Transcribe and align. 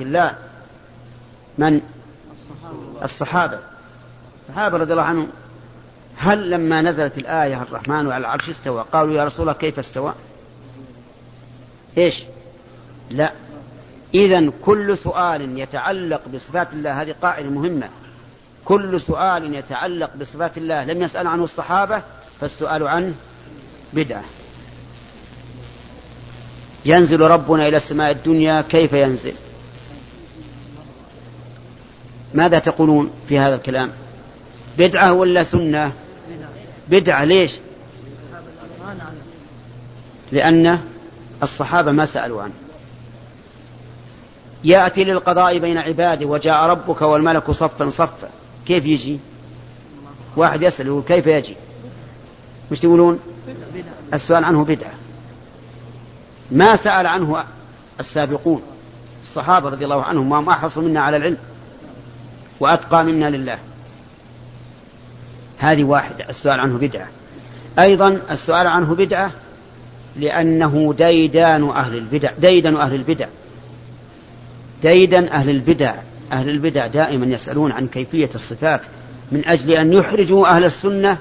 الله. 0.00 0.34
من؟ 1.58 1.80
الصحابة. 3.02 3.58
الصحابة 4.48 4.78
رضي 4.78 4.92
الله 4.92 5.02
عنهم 5.02 5.28
هل 6.16 6.50
لما 6.50 6.82
نزلت 6.82 7.18
الآية 7.18 7.62
الرحمن 7.62 7.96
على 8.12 8.16
العرش 8.16 8.48
استوى؟ 8.48 8.84
قالوا 8.92 9.14
يا 9.14 9.24
رسول 9.24 9.40
الله 9.40 9.52
كيف 9.52 9.78
استوى؟ 9.78 10.14
إيش؟ 11.98 12.22
لا. 13.10 13.32
إذا 14.14 14.50
كل 14.64 14.98
سؤال 14.98 15.58
يتعلق 15.58 16.28
بصفات 16.34 16.72
الله 16.72 17.02
هذه 17.02 17.14
قاعدة 17.22 17.50
مهمة. 17.50 17.88
كل 18.64 19.00
سؤال 19.00 19.54
يتعلق 19.54 20.16
بصفات 20.16 20.58
الله 20.58 20.84
لم 20.84 21.02
يسأل 21.02 21.26
عنه 21.26 21.44
الصحابة 21.44 22.02
فالسؤال 22.40 22.86
عنه 22.86 23.14
بدعة. 23.92 24.24
ينزل 26.84 27.20
ربنا 27.20 27.68
إلى 27.68 27.76
السماء 27.76 28.10
الدنيا 28.10 28.62
كيف 28.62 28.92
ينزل؟ 28.92 29.34
ماذا 32.34 32.58
تقولون 32.58 33.10
في 33.28 33.38
هذا 33.38 33.54
الكلام؟ 33.54 33.90
بدعة 34.78 35.12
ولا 35.12 35.44
سنة؟ 35.44 35.92
بدعة 36.88 37.24
ليش؟ 37.24 37.54
لأن 40.32 40.80
الصحابة 41.42 41.92
ما 41.92 42.06
سألوا 42.06 42.42
عنه. 42.42 42.52
يأتي 44.64 45.04
للقضاء 45.04 45.58
بين 45.58 45.78
عباده 45.78 46.26
وجاء 46.26 46.66
ربك 46.66 47.02
والملك 47.02 47.50
صفا 47.50 47.90
صفا. 47.90 48.28
كيف 48.66 48.84
يجي؟ 48.84 49.18
واحد 50.36 50.62
يسأل 50.62 50.86
يقول 50.86 51.02
كيف 51.02 51.26
يجي؟ 51.26 51.56
مش 52.70 52.80
تقولون؟ 52.80 53.20
السؤال 54.14 54.44
عنه 54.44 54.64
بدعة. 54.64 54.94
ما 56.50 56.76
سأل 56.76 57.06
عنه 57.06 57.44
السابقون. 58.00 58.62
الصحابة 59.22 59.68
رضي 59.68 59.84
الله 59.84 60.02
عنهم 60.02 60.44
ما 60.44 60.52
أحرصوا 60.52 60.82
منا 60.82 61.00
على 61.00 61.16
العلم. 61.16 61.38
وأتقى 62.64 63.04
منا 63.04 63.30
لله. 63.30 63.58
هذه 65.58 65.84
واحدة 65.84 66.28
السؤال 66.28 66.60
عنه 66.60 66.78
بدعة. 66.78 67.08
أيضا 67.78 68.20
السؤال 68.30 68.66
عنه 68.66 68.94
بدعة 68.94 69.30
لأنه 70.16 70.94
ديدان 70.98 71.68
أهل 71.68 71.94
البدع 71.94 72.30
ديدن 72.38 72.76
أهل 72.76 72.94
البدع. 72.94 73.26
ديدن 74.82 75.28
أهل 75.28 75.50
البدع 75.50 75.94
أهل 76.32 76.48
البدع 76.48 76.86
دائما 76.86 77.26
يسألون 77.26 77.72
عن 77.72 77.86
كيفية 77.86 78.30
الصفات 78.34 78.80
من 79.32 79.46
أجل 79.46 79.70
أن 79.70 79.92
يحرجوا 79.92 80.56
أهل 80.56 80.64
السنة 80.64 81.18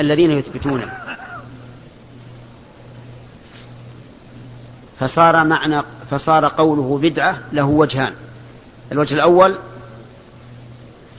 الذين 0.00 0.30
يثبتونه. 0.30 0.92
فصار 4.98 5.44
معنى 5.44 5.82
فصار 6.10 6.46
قوله 6.46 6.98
بدعة 7.02 7.38
له 7.52 7.64
وجهان. 7.64 8.12
الوجه 8.92 9.14
الأول 9.14 9.54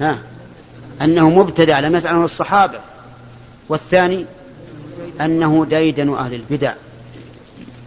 ها؟ 0.02 0.20
أنه 1.02 1.30
مبتدع 1.30 1.80
لم 1.80 1.96
يسأل 1.96 2.10
عنه 2.10 2.26
الصحابة. 2.26 2.80
والثاني 3.70 4.26
أنه 5.22 5.66
ديدن 5.66 6.14
أهل 6.14 6.34
البدع. 6.34 6.74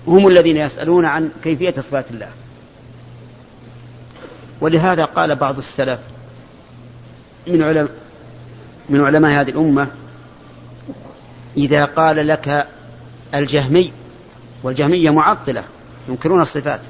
هم 0.06 0.28
الذين 0.28 0.56
يسألون 0.56 1.04
عن 1.04 1.30
كيفية 1.42 1.80
صفات 1.80 2.10
الله. 2.10 2.28
ولهذا 4.60 5.04
قال 5.04 5.34
بعض 5.34 5.58
السلف 5.58 6.00
من 7.46 7.62
علماء 7.62 7.90
من 8.88 9.00
علماء 9.00 9.40
هذه 9.40 9.50
الأمة 9.50 9.88
إذا 11.56 11.84
قال 11.84 12.28
لك 12.28 12.66
الجهمي 13.34 13.92
والجهمية 14.62 15.10
معطلة 15.10 15.64
ينكرون 16.08 16.42
الصفات. 16.42 16.80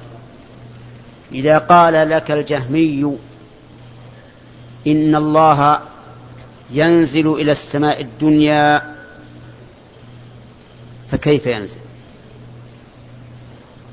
إذا 1.33 1.59
قال 1.59 2.11
لك 2.11 2.31
الجهمي 2.31 3.17
إن 4.87 5.15
الله 5.15 5.81
ينزل 6.71 7.33
إلى 7.33 7.53
السماء 7.53 8.01
الدنيا 8.01 8.95
فكيف 11.11 11.47
ينزل؟ 11.47 11.77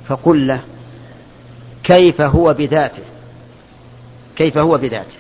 فقل 0.08 0.48
له 0.48 0.62
كيف 1.84 2.22
هو 2.22 2.54
بذاته؟ 2.54 3.04
كيف 4.36 4.58
هو 4.58 4.78
بذاته؟ 4.78 5.18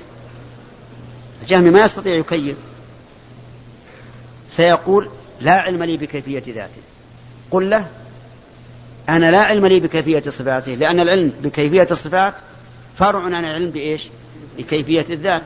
الجهمي 1.41 1.69
ما 1.69 1.83
يستطيع 1.83 2.15
يكيف. 2.15 2.57
سيقول 4.49 5.09
لا 5.41 5.61
علم 5.61 5.83
لي 5.83 5.97
بكيفية 5.97 6.43
ذاته. 6.53 6.81
قل 7.51 7.69
له 7.69 7.85
أنا 9.09 9.31
لا 9.31 9.39
علم 9.39 9.65
لي 9.65 9.79
بكيفية 9.79 10.29
صفاته 10.29 10.71
لأن 10.75 10.99
العلم 10.99 11.33
بكيفية 11.43 11.87
الصفات 11.91 12.33
فرع 12.97 13.23
عن 13.23 13.35
العلم 13.35 13.69
بإيش؟ 13.69 14.07
بكيفية 14.57 15.05
الذات. 15.09 15.43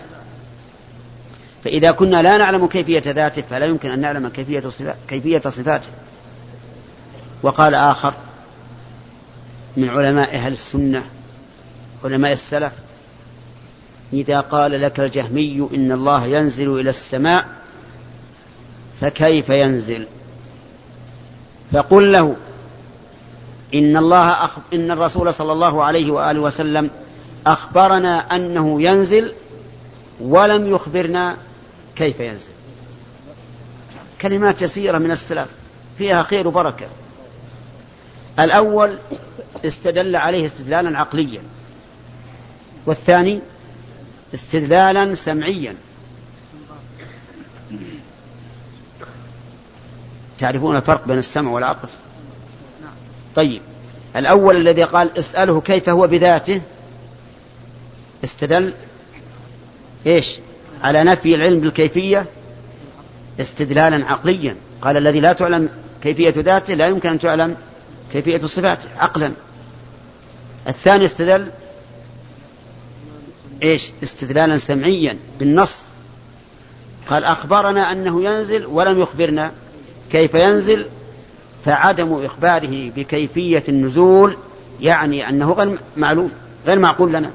فإذا 1.66 1.92
كنا 1.92 2.22
لا 2.22 2.38
نعلم 2.38 2.68
كيفية 2.68 3.12
ذاته 3.12 3.42
فلا 3.42 3.66
يمكن 3.66 3.92
أن 3.92 4.00
نعلم 4.00 4.30
كيفية, 4.30 4.64
كيفية 5.08 5.40
صفاته. 5.40 5.90
وقال 7.44 7.76
آخر 7.76 8.14
من 9.78 9.90
علماء 9.90 10.36
أهل 10.36 10.54
السنة 10.54 11.04
علماء 12.04 12.34
السلف 12.34 12.74
إذا 14.14 14.40
قال 14.40 14.82
لك 14.82 15.00
الجهمي 15.00 15.68
إن 15.74 15.92
الله 15.92 16.26
ينزل 16.26 16.80
إلى 16.80 16.90
السماء 16.90 17.46
فكيف 19.02 19.50
ينزل؟ 19.50 20.08
فقل 21.74 22.12
له 22.12 22.36
إن 23.74 23.98
الله 23.98 24.32
أخ... 24.32 24.58
إن 24.74 24.92
الرسول 24.92 25.34
صلى 25.34 25.52
الله 25.52 25.84
عليه 25.84 26.12
وآله 26.12 26.40
وسلم 26.40 26.90
أخبرنا 27.48 28.36
أنه 28.36 28.82
ينزل 28.82 29.34
ولم 30.22 30.68
يخبرنا 30.76 31.36
كيف 31.96 32.20
ينزل؟ 32.20 32.52
كلمات 34.22 34.62
يسيرة 34.62 34.98
من 34.98 35.12
السلف 35.12 35.50
فيها 35.98 36.24
خير 36.24 36.48
وبركة. 36.48 36.88
الأول 38.40 38.98
استدل 39.66 40.16
عليه 40.16 40.46
استدلالا 40.46 41.00
عقليا 41.00 41.42
والثاني 42.86 43.40
استدلالا 44.34 45.14
سمعيا. 45.14 45.76
تعرفون 50.38 50.76
الفرق 50.76 51.08
بين 51.08 51.18
السمع 51.18 51.52
والعقل؟ 51.52 51.90
طيب 53.36 53.62
الأول 54.16 54.58
الذي 54.58 54.84
قال 54.84 55.18
اسأله 55.18 55.62
كيف 55.62 55.90
هو 55.90 56.08
بذاته 56.08 56.62
استدل 58.24 58.74
إيش؟ 60.08 60.40
على 60.84 61.04
نفي 61.04 61.36
العلم 61.36 61.60
بالكيفية 61.60 62.26
استدلالا 63.40 64.06
عقليا. 64.06 64.56
قال 64.82 64.98
الذي 64.98 65.20
لا 65.20 65.34
تعلم 65.34 65.70
كيفية 66.02 66.34
ذاته 66.38 66.74
لا 66.74 66.88
يمكن 66.88 67.10
أن 67.10 67.20
تعلم 67.20 67.56
كيفية 68.12 68.46
صفاته 68.46 68.90
عقلا. 69.00 69.32
الثاني 70.68 71.06
استدل 71.06 71.48
إيش؟ 73.64 73.92
استدلالا 74.04 74.58
سمعيا 74.58 75.18
بالنص. 75.40 75.84
قال 77.08 77.24
أخبرنا 77.24 77.92
أنه 77.92 78.24
ينزل 78.24 78.66
ولم 78.66 79.00
يخبرنا 79.00 79.52
كيف 80.12 80.34
ينزل 80.34 80.86
فعدم 81.66 82.26
إخباره 82.26 82.92
بكيفية 82.96 83.64
النزول 83.70 84.38
يعني 84.82 85.30
أنه 85.30 85.52
غير 85.52 85.78
معلوم 85.98 86.32
غير 86.66 86.80
معقول 86.80 87.14
لنا. 87.14 87.32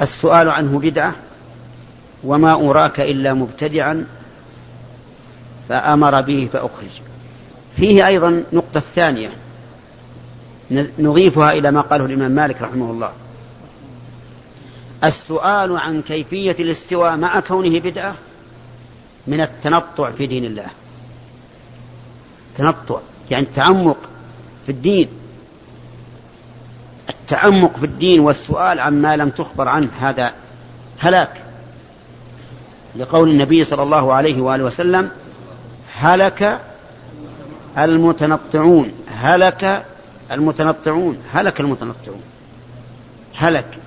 السؤال 0.00 0.48
عنه 0.48 0.78
بدعة 0.78 1.14
وما 2.24 2.70
أراك 2.70 3.00
إلا 3.00 3.34
مبتدعا 3.34 4.06
فأمر 5.68 6.20
به 6.20 6.48
فأخرج. 6.52 7.00
فيه 7.76 8.06
أيضا 8.06 8.44
نقطة 8.52 8.80
ثانية 8.80 9.30
نضيفها 10.98 11.52
إلى 11.52 11.70
ما 11.70 11.80
قاله 11.80 12.04
الإمام 12.04 12.30
مالك 12.30 12.62
رحمه 12.62 12.90
الله. 12.90 13.12
السؤال 15.04 15.76
عن 15.76 16.02
كيفية 16.02 16.56
الاستواء 16.60 17.16
مع 17.16 17.40
كونه 17.40 17.80
بدعة 17.80 18.14
من 19.26 19.40
التنطع 19.40 20.10
في 20.10 20.26
دين 20.26 20.44
الله. 20.44 20.66
تنطع 22.58 22.98
يعني 23.30 23.46
التعمق 23.46 23.98
في 24.66 24.72
الدين. 24.72 25.08
التعمق 27.26 27.76
في 27.76 27.86
الدين 27.86 28.20
والسؤال 28.20 28.80
عما 28.80 29.16
لم 29.16 29.30
تخبر 29.30 29.68
عنه 29.68 29.88
هذا 30.00 30.32
هلاك. 30.98 31.42
لقول 32.96 33.30
النبي 33.30 33.64
صلى 33.64 33.82
الله 33.82 34.12
عليه 34.12 34.42
وآله 34.42 34.64
وسلم 34.64 35.10
هلك 35.94 36.60
المتنطعون 37.78 38.92
هلك 39.08 39.84
المتنطعون 40.32 41.18
هلك 41.32 41.60
المتنطعون 41.60 42.22
هلك. 43.36 43.78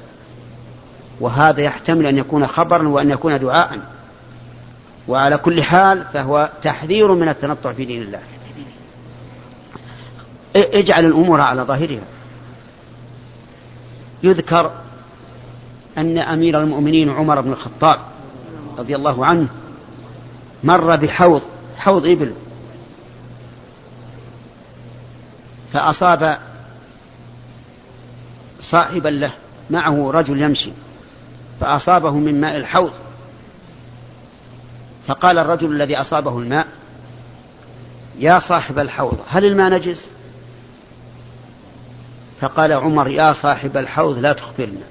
وهذا 1.20 1.62
يحتمل 1.62 2.06
أن 2.06 2.18
يكون 2.18 2.48
خبرا 2.48 2.88
وأن 2.88 3.10
يكون 3.10 3.40
دعاء. 3.40 3.80
وعلى 5.08 5.38
كل 5.38 5.64
حال 5.64 6.06
فهو 6.14 6.50
تحذير 6.62 7.14
من 7.14 7.30
التنطع 7.30 7.72
في 7.72 7.86
دين 7.86 8.02
الله. 8.02 8.20
اجعل 10.56 11.06
الأمور 11.06 11.42
على 11.42 11.62
ظاهرها. 11.62 12.19
يذكر 14.24 14.72
أن 15.98 16.18
أمير 16.18 16.62
المؤمنين 16.62 17.10
عمر 17.10 17.42
بن 17.42 17.52
الخطاب 17.52 18.00
رضي 18.78 18.96
الله 18.96 19.26
عنه 19.26 19.48
مر 20.64 20.96
بحوض 20.96 21.42
حوض 21.78 22.08
إبل. 22.08 22.34
فأصاب 25.74 26.40
صاحبا 28.60 29.10
له 29.10 29.32
معه 29.70 30.12
رجل 30.12 30.42
يمشي 30.42 30.72
فأصابه 31.60 32.12
من 32.12 32.42
ماء 32.42 32.58
الحوض. 32.58 32.92
فقال 35.08 35.38
الرجل 35.38 35.72
الذي 35.72 35.96
أصابه 35.96 36.40
الماء 36.40 36.68
يا 38.20 38.40
صاحب 38.40 38.80
الحوض 38.80 39.18
هل 39.30 39.46
الماء 39.46 39.70
نجس؟ 39.72 40.12
فقال 42.42 42.74
عمر 42.74 43.08
يا 43.08 43.34
صاحب 43.34 43.78
الحوض 43.78 44.18
لا 44.18 44.34
تخبرنا. 44.34 44.86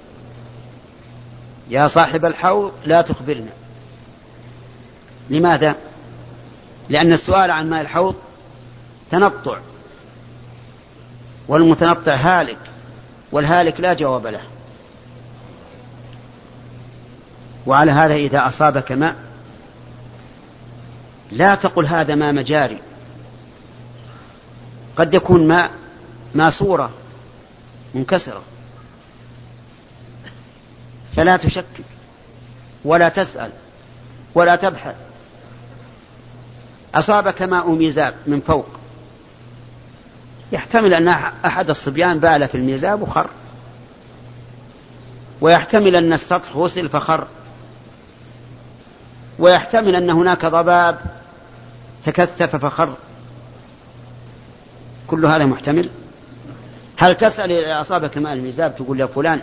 يا 1.70 1.88
صاحب 1.88 2.24
الحوض 2.24 2.72
لا 2.84 3.02
تخبرنا. 3.02 3.50
لماذا؟ 5.30 5.74
لأن 6.88 7.12
السؤال 7.12 7.50
عن 7.50 7.70
ماء 7.70 7.80
الحوض 7.80 8.14
تنطع 9.10 9.58
والمتنطع 11.48 12.14
هالك 12.14 12.58
والهالك 13.32 13.80
لا 13.80 13.94
جواب 13.94 14.26
له. 14.26 14.42
وعلى 17.66 17.92
هذا 17.92 18.14
إذا 18.14 18.48
أصابك 18.48 18.92
ماء 18.92 19.16
لا 21.32 21.54
تقل 21.54 21.86
هذا 21.86 22.14
ماء 22.14 22.32
مجاري. 22.32 22.78
قد 24.96 25.14
يكون 25.14 25.48
ماء 25.48 25.70
ماسورة 26.34 26.90
منكسرة. 27.94 28.43
فلا 31.17 31.37
تشكك 31.37 31.85
ولا 32.85 33.08
تسأل 33.08 33.50
ولا 34.35 34.56
تبحث. 34.56 34.94
أصابك 36.94 37.43
ماء 37.43 37.70
ميزاب 37.70 38.14
من 38.26 38.40
فوق. 38.40 38.67
يحتمل 40.52 40.94
أن 40.94 41.08
أحد 41.44 41.70
الصبيان 41.70 42.19
بال 42.19 42.49
في 42.49 42.55
الميزاب 42.55 43.02
وخر. 43.02 43.31
ويحتمل 45.41 45.96
أن 45.96 46.12
السطح 46.12 46.56
وصل 46.56 46.88
فخر. 46.88 47.26
ويحتمل 49.38 49.96
أن 49.96 50.11
هناك 50.11 50.46
ضباب 50.46 50.99
تكثف 52.05 52.56
فخر. 52.56 52.94
كل 55.06 55.26
هذا 55.26 55.46
محتمل. 55.46 55.91
هل 56.98 57.14
تسأل 57.14 57.52
إذا 57.52 57.80
أصابك 57.80 58.18
ماء 58.18 58.32
الميزاب 58.32 58.76
تقول 58.76 59.00
يا 59.00 59.06
فلان 59.06 59.40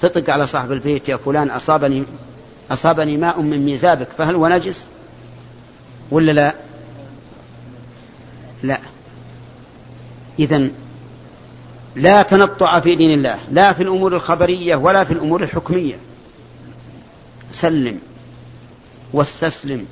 تطق 0.00 0.30
على 0.30 0.46
صاحب 0.46 0.72
البيت 0.72 1.08
يا 1.08 1.16
فلان 1.16 1.50
أصابني 1.50 2.04
أصابني 2.70 3.16
ماء 3.16 3.40
من 3.40 3.64
ميزابك 3.64 4.08
فهل 4.18 4.34
هو 4.34 4.48
نجس؟ 4.48 4.86
ولا 6.10 6.32
لا؟ 6.32 6.54
لا. 8.62 8.78
إذا 10.38 10.68
لا 11.96 12.22
تنطع 12.22 12.80
في 12.80 12.94
دين 12.94 13.18
الله 13.18 13.38
لا 13.50 13.72
في 13.72 13.82
الأمور 13.82 14.16
الخبرية 14.16 14.76
ولا 14.76 15.04
في 15.04 15.12
الأمور 15.12 15.42
الحكمية. 15.42 15.98
سلم 17.50 17.98
واستسلم 19.12 19.86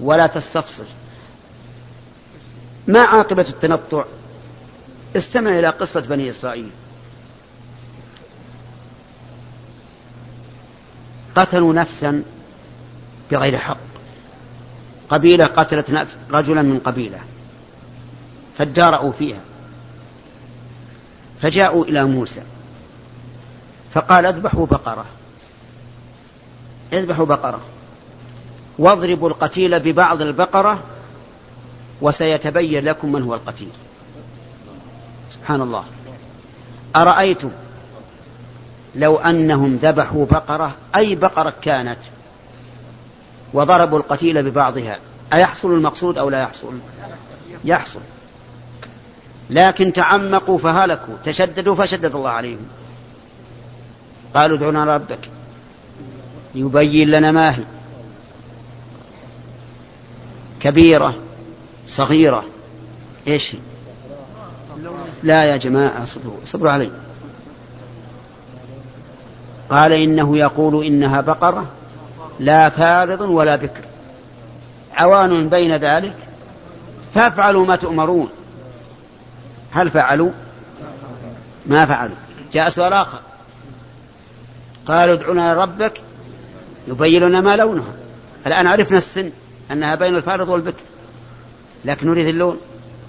ولا 0.00 0.26
تستفصل. 0.26 0.84
ما 2.86 3.00
عاقبة 3.00 3.46
التنطع؟ 3.48 4.04
استمع 5.16 5.58
إلى 5.58 5.68
قصة 5.68 6.00
بني 6.00 6.30
إسرائيل. 6.30 6.70
قتلوا 11.34 11.72
نفسا 11.74 12.22
بغير 13.30 13.58
حق. 13.58 13.78
قبيلة 15.08 15.46
قتلت 15.46 16.08
رجلا 16.30 16.62
من 16.62 16.78
قبيلة 16.78 17.18
فادارأوا 18.58 19.12
فيها. 19.12 19.40
فجاءوا 21.42 21.84
إلى 21.84 22.04
موسى 22.04 22.42
فقال 23.92 24.26
اذبحوا 24.26 24.66
بقرة 24.66 25.04
اذبحوا 26.92 27.26
بقرة 27.26 27.60
واضربوا 28.78 29.28
القتيل 29.28 29.80
ببعض 29.80 30.22
البقرة 30.22 30.82
وسيتبين 32.00 32.84
لكم 32.84 33.12
من 33.12 33.22
هو 33.22 33.34
القتيل. 33.34 33.70
سبحان 35.30 35.60
الله. 35.60 35.84
أرأيتم 36.96 37.50
لو 38.94 39.16
أنهم 39.16 39.76
ذبحوا 39.76 40.26
بقرة 40.26 40.74
أي 40.96 41.14
بقرة 41.14 41.54
كانت؟ 41.62 41.98
وضربوا 43.52 43.98
القتيل 43.98 44.50
ببعضها. 44.50 44.98
أيحصل 45.32 45.74
المقصود 45.74 46.18
أو 46.18 46.30
لا 46.30 46.40
يحصل؟ 46.40 46.78
يحصل. 47.64 48.00
لكن 49.50 49.92
تعمقوا 49.92 50.58
فهلكوا. 50.58 51.14
تشددوا 51.24 51.74
فشدد 51.74 52.14
الله 52.14 52.30
عليهم. 52.30 52.66
قالوا 54.34 54.56
ادعنا 54.56 54.84
ربك. 54.84 55.28
يبين 56.54 57.08
لنا 57.08 57.30
ما 57.30 57.56
هي. 57.56 57.64
كبيرة 60.60 61.16
صغيرة. 61.86 62.44
إيش 63.28 63.54
هي؟ 63.54 63.58
لا 65.22 65.44
يا 65.44 65.56
جماعة 65.56 66.04
صبروا 66.04 66.36
صبروا 66.44 66.72
علي. 66.72 66.90
قال 69.70 69.92
إنه 69.92 70.38
يقول 70.38 70.84
إنها 70.84 71.20
بقرة 71.20 71.66
لا 72.40 72.70
فارض 72.70 73.20
ولا 73.20 73.56
بكر. 73.56 73.84
عوان 74.94 75.48
بين 75.48 75.76
ذلك 75.76 76.16
فافعلوا 77.14 77.66
ما 77.66 77.76
تؤمرون. 77.76 78.28
هل 79.70 79.90
فعلوا؟ 79.90 80.30
ما 81.66 81.86
فعلوا. 81.86 82.16
جاء 82.52 82.68
سؤال 82.68 82.92
آخر. 82.92 83.20
قالوا 84.86 85.14
ادعنا 85.14 85.54
ربك 85.54 86.00
يبين 86.88 87.22
لنا 87.22 87.40
ما 87.40 87.56
لونها. 87.56 87.92
الآن 88.46 88.66
عرفنا 88.66 88.98
السن 88.98 89.30
أنها 89.70 89.94
بين 89.94 90.16
الفارض 90.16 90.48
والبكر 90.48 90.82
لكن 91.84 92.08
نريد 92.08 92.26
اللون. 92.26 92.60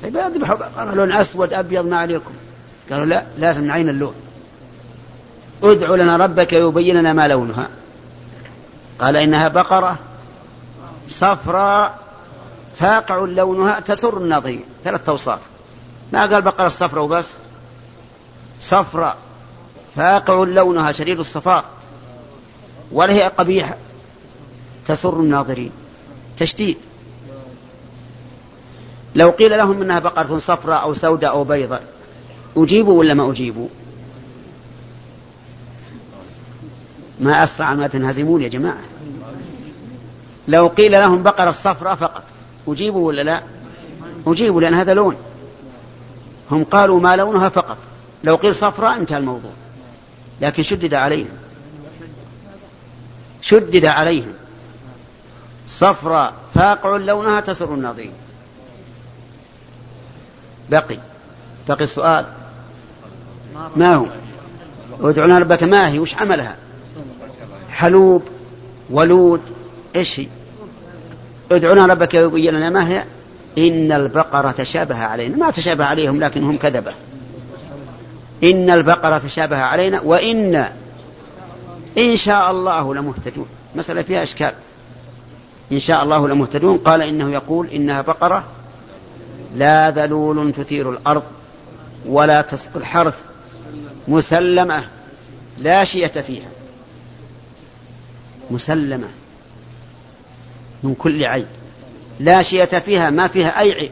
طيب 0.03 0.17
اذبحوا 0.17 0.55
بقرة 0.55 0.93
لون 0.93 1.11
أسود 1.11 1.53
أبيض 1.53 1.85
ما 1.85 1.99
عليكم. 1.99 2.31
قالوا 2.91 3.05
لا 3.05 3.23
لازم 3.37 3.63
نعين 3.63 3.89
اللون. 3.89 4.13
ادع 5.63 5.95
لنا 5.95 6.17
ربك 6.17 6.53
يبين 6.53 6.97
لنا 6.97 7.13
ما 7.13 7.27
لونها. 7.27 7.67
قال 8.99 9.15
إنها 9.15 9.47
بقرة 9.47 9.97
صفراء 11.07 11.99
فاقع 12.79 13.15
لونها 13.15 13.79
تسر 13.79 14.17
الناظرين 14.17 14.63
ثلاث 14.83 15.09
أوصاف. 15.09 15.39
ما 16.13 16.25
قال 16.25 16.41
بقرة 16.41 16.67
صفراء 16.67 17.03
وبس؟ 17.03 17.29
صفراء 18.59 19.17
فاقع 19.95 20.33
لونها 20.33 20.91
شديد 20.91 21.19
الصفاء 21.19 21.63
ولا 22.91 23.13
هي 23.13 23.23
قبيحة 23.23 23.77
تسر 24.87 25.19
الناظرين. 25.19 25.71
تشديد. 26.37 26.77
لو 29.15 29.29
قيل 29.29 29.57
لهم 29.57 29.81
إنها 29.81 29.99
بقرة 29.99 30.39
صفراء 30.39 30.83
أو 30.83 30.93
سوداء 30.93 31.31
أو 31.31 31.43
بيضاء 31.43 31.83
أجيبوا 32.57 32.99
ولا 32.99 33.13
ما 33.13 33.31
أجيبوا؟ 33.31 33.67
ما 37.19 37.43
أسرع 37.43 37.73
ما 37.73 37.87
تنهزمون 37.87 38.41
يا 38.41 38.47
جماعة. 38.47 38.81
لو 40.47 40.67
قيل 40.67 40.91
لهم 40.91 41.23
بقرة 41.23 41.51
صفراء 41.51 41.95
فقط 41.95 42.23
أجيبوا 42.67 43.07
ولا 43.07 43.21
لا؟ 43.21 43.41
أجيبوا 44.27 44.61
لأن 44.61 44.73
هذا 44.73 44.93
لون. 44.93 45.15
هم 46.51 46.63
قالوا 46.63 46.99
ما 46.99 47.15
لونها 47.15 47.49
فقط. 47.49 47.77
لو 48.23 48.35
قيل 48.35 48.55
صفراء 48.55 48.97
انتهى 48.97 49.17
الموضوع. 49.17 49.51
لكن 50.41 50.63
شدد 50.63 50.93
عليهم. 50.93 51.29
شدد 53.41 53.85
عليهم. 53.85 54.33
صفراء 55.67 56.33
فاقع 56.53 56.97
لونها 56.97 57.41
تسر 57.41 57.73
الناظرين 57.73 58.11
بقي. 60.71 60.97
بقي 61.69 61.83
السؤال. 61.83 62.25
ما 63.75 63.95
هو؟ 63.95 64.05
ادعونا 65.01 65.39
ربك 65.39 65.63
ما 65.63 65.89
هي؟ 65.89 65.99
وش 65.99 66.15
عملها؟ 66.15 66.55
حلوب 67.69 68.23
ولود 68.89 69.41
إيش 69.95 70.19
هي؟ 70.19 70.27
ادعونا 71.51 71.85
ربك 71.85 72.13
يبين 72.13 72.53
لنا 72.53 72.69
ما 72.69 72.87
هي؟ 72.87 73.03
إن 73.57 73.91
البقرة 73.91 74.51
تشابه 74.51 74.97
علينا. 74.97 75.37
ما 75.37 75.51
تشابه 75.51 75.85
عليهم 75.85 76.19
لكن 76.19 76.43
هم 76.43 76.57
كذبة. 76.57 76.93
إن 78.43 78.69
البقرة 78.69 79.17
تشابه 79.17 79.57
علينا 79.57 80.01
وإن 80.01 80.65
إن 81.97 82.17
شاء 82.17 82.51
الله 82.51 82.95
لمهتدون. 82.95 83.47
مسألة 83.75 84.01
فيها 84.01 84.23
إشكال. 84.23 84.53
إن 85.71 85.79
شاء 85.79 86.03
الله 86.03 86.27
لمهتدون. 86.27 86.77
قال 86.77 87.01
إنه 87.01 87.31
يقول 87.31 87.67
إنها 87.67 88.01
بقرة 88.01 88.43
لا 89.55 89.89
ذلول 89.89 90.53
تثير 90.53 90.89
الأرض 90.89 91.23
ولا 92.05 92.41
تسقي 92.41 92.79
الحرث 92.79 93.15
مسلمة 94.07 94.83
لا 95.57 95.83
شية 95.83 96.07
فيها. 96.07 96.49
مسلمة 98.51 99.07
من 100.83 100.95
كل 100.95 101.25
عيب 101.25 101.47
لا 102.19 102.41
شية 102.41 102.79
فيها 102.79 103.09
ما 103.09 103.27
فيها 103.27 103.59
أي 103.59 103.71
عيب 103.73 103.91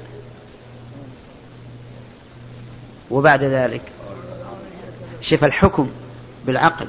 وبعد 3.11 3.43
ذلك 3.43 3.81
شف 5.21 5.43
الحكم 5.43 5.89
بالعقل. 6.45 6.87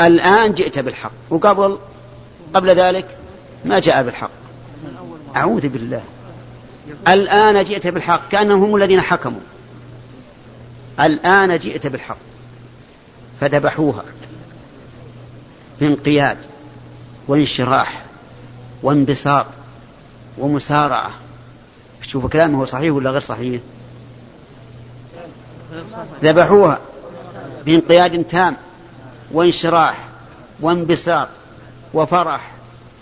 الآن 0.00 0.54
جئت 0.54 0.78
بالحق. 0.78 1.12
وقبل 1.30 1.78
قبل 2.54 2.70
ذلك 2.80 3.18
ما 3.64 3.78
جاء 3.78 4.02
بالحق. 4.02 4.30
أعوذ 5.36 5.68
بالله. 5.68 6.02
الآن 7.08 7.64
جئت 7.64 7.86
بالحق 7.86 8.28
كأنهم 8.28 8.62
هم 8.62 8.76
الذين 8.76 9.00
حكموا. 9.00 9.40
الآن 11.00 11.58
جئت 11.58 11.86
بالحق 11.86 12.16
فذبحوها 13.40 14.04
بانقياد 15.80 16.38
وانشراح 17.28 18.02
وانبساط 18.82 19.46
ومسارعة. 20.38 21.10
شوفوا 22.02 22.28
كلامه 22.28 22.58
هو 22.58 22.64
صحيح 22.64 22.94
ولا 22.94 23.10
غير 23.10 23.20
صحيح؟ 23.20 23.60
ذبحوها 26.22 26.78
بانقياد 27.64 28.24
تام 28.24 28.56
وانشراح 29.32 30.08
وانبساط 30.60 31.28
وفرح 31.94 32.52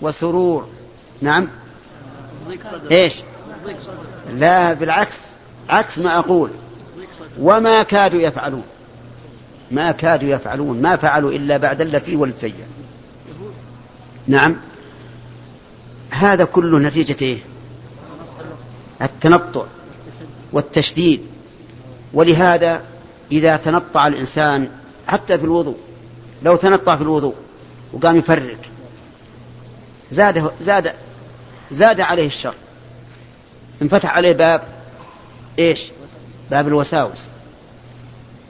وسرور. 0.01 0.67
نعم. 1.21 1.47
إيش؟ 2.91 3.21
لا 4.37 4.73
بالعكس 4.73 5.19
عكس 5.69 5.99
ما 5.99 6.19
أقول. 6.19 6.49
وما 7.39 7.83
كادوا 7.83 8.21
يفعلون. 8.21 8.63
ما 9.71 9.91
كادوا 9.91 10.29
يفعلون. 10.29 10.81
ما 10.81 10.95
فعلوا 10.95 11.31
إلا 11.31 11.57
بعد 11.57 11.81
التي 11.81 12.15
والتي 12.15 12.53
نعم. 14.27 14.55
هذا 16.09 16.45
كله 16.45 16.79
نتيجة 16.79 17.15
إيه؟ 17.21 17.37
التنطع 19.01 19.63
والتشديد. 20.53 21.21
ولهذا 22.13 22.81
إذا 23.31 23.57
تنطع 23.57 24.07
الإنسان 24.07 24.69
حتى 25.07 25.37
في 25.37 25.43
الوضوء 25.43 25.77
لو 26.43 26.55
تنطع 26.55 26.95
في 26.95 27.01
الوضوء 27.01 27.35
وقام 27.93 28.17
يفرق 28.17 28.57
زاد 30.11 30.51
زاد 30.61 30.93
زاد 31.71 32.01
عليه 32.01 32.27
الشر. 32.27 32.53
انفتح 33.81 34.15
عليه 34.17 34.31
باب 34.31 34.61
إيش؟ 35.59 35.91
باب 36.51 36.67
الوساوس. 36.67 37.19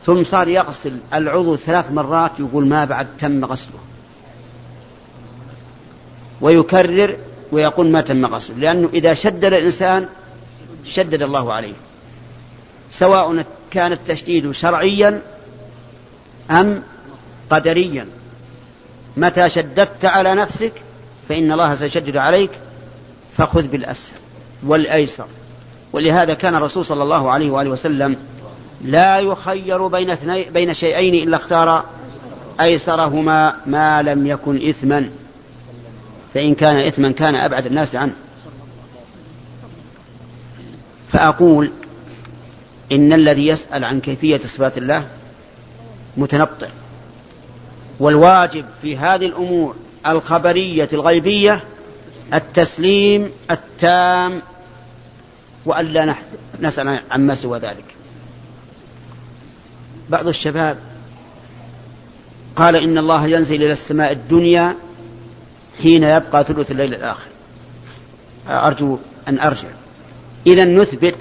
ثم 0.05 0.23
صار 0.23 0.47
يغسل 0.47 1.01
العضو 1.13 1.55
ثلاث 1.55 1.91
مرات 1.91 2.31
يقول 2.39 2.67
ما 2.67 2.85
بعد 2.85 3.07
تم 3.19 3.45
غسله. 3.45 3.79
ويكرر 6.41 7.17
ويقول 7.51 7.87
ما 7.87 8.01
تم 8.01 8.25
غسله 8.25 8.55
لأنه 8.57 8.89
إذا 8.93 9.13
شدد 9.13 9.45
الإنسان 9.45 10.07
شدد 10.85 11.21
الله 11.21 11.53
عليه. 11.53 11.73
سواء 12.89 13.45
كان 13.71 13.91
التشديد 13.91 14.51
شرعيا 14.51 15.21
أم 16.51 16.83
قدريا. 17.49 18.07
متى 19.17 19.49
شددت 19.49 20.05
على 20.05 20.35
نفسك 20.35 20.71
فإن 21.29 21.51
الله 21.51 21.75
سيشدد 21.75 22.17
عليك 22.17 22.51
فخذ 23.37 23.67
بالأسهل. 23.67 24.22
والأيسر. 24.65 25.25
ولهذا 25.93 26.33
كان 26.33 26.55
الرسول 26.55 26.85
صلى 26.85 27.03
الله 27.03 27.31
عليه 27.31 27.51
وآله 27.51 27.69
وسلم 27.69 28.17
لا 28.81 29.19
يخير 29.19 29.87
بين 29.87 30.15
بين 30.53 30.73
شيئين 30.73 31.27
إلا 31.27 31.37
اختار 31.37 31.83
أيسرهما 32.61 33.55
ما 33.65 34.01
لم 34.01 34.27
يكن 34.27 34.69
إثما. 34.69 35.09
فإن 36.33 36.55
كان 36.55 36.77
إثما 36.77 37.11
كان 37.11 37.35
أبعد 37.35 37.65
الناس 37.65 37.95
عنه. 37.95 38.13
فأقول 41.11 41.71
إن 42.91 43.13
الذي 43.13 43.47
يسأل 43.47 43.83
عن 43.83 43.99
كيفية 43.99 44.41
صفات 44.45 44.77
الله 44.77 45.07
متنطع. 46.17 46.67
والواجب 47.99 48.65
في 48.81 48.97
هذه 48.97 49.25
الأمور 49.25 49.75
الخبرية 50.07 50.89
الغيبية 50.93 51.63
التسليم 52.33 53.31
التام 53.51 54.41
وألا 55.65 56.15
نسأل 56.59 56.99
عما 57.11 57.35
سوى 57.35 57.59
ذلك. 57.59 57.85
بعض 60.09 60.27
الشباب 60.27 60.77
قال 62.55 62.75
إن 62.75 62.97
الله 62.97 63.27
ينزل 63.27 63.55
إلى 63.55 63.71
السماء 63.71 64.11
الدنيا 64.11 64.75
حين 65.81 66.03
يبقى 66.03 66.43
ثلث 66.43 66.71
الليل 66.71 66.93
الآخر. 66.93 67.27
أرجو 68.47 68.97
أن 69.27 69.39
أرجع. 69.39 69.67
إذا 70.47 70.65
نثبت 70.65 71.15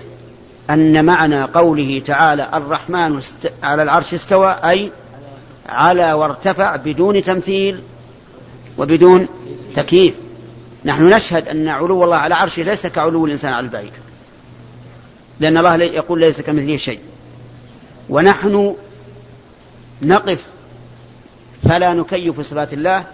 أن 0.70 1.04
معنى 1.04 1.42
قوله 1.42 2.02
تعالى 2.06 2.48
الرحمن 2.54 3.20
على 3.62 3.82
العرش 3.82 4.14
استوى 4.14 4.50
أي 4.52 4.90
على 5.68 6.12
وارتفع 6.12 6.76
بدون 6.76 7.22
تمثيل 7.22 7.80
وبدون 8.78 9.26
تكييف. 9.74 10.14
نحن 10.84 11.08
نشهد 11.08 11.48
أن 11.48 11.68
علو 11.68 12.04
الله 12.04 12.16
على 12.16 12.34
عرشه 12.34 12.62
ليس 12.62 12.86
كعلو 12.86 13.26
الإنسان 13.26 13.52
على 13.52 13.66
البعيد 13.66 13.92
لأن 15.40 15.56
الله 15.56 15.74
يقول 15.84 16.20
ليس 16.20 16.40
كمثله 16.40 16.76
شيء. 16.76 16.98
ونحن 18.08 18.74
نقف 20.02 20.38
فلا 21.62 21.94
نكيف 21.94 22.40
صفات 22.40 22.72
الله 22.72 23.04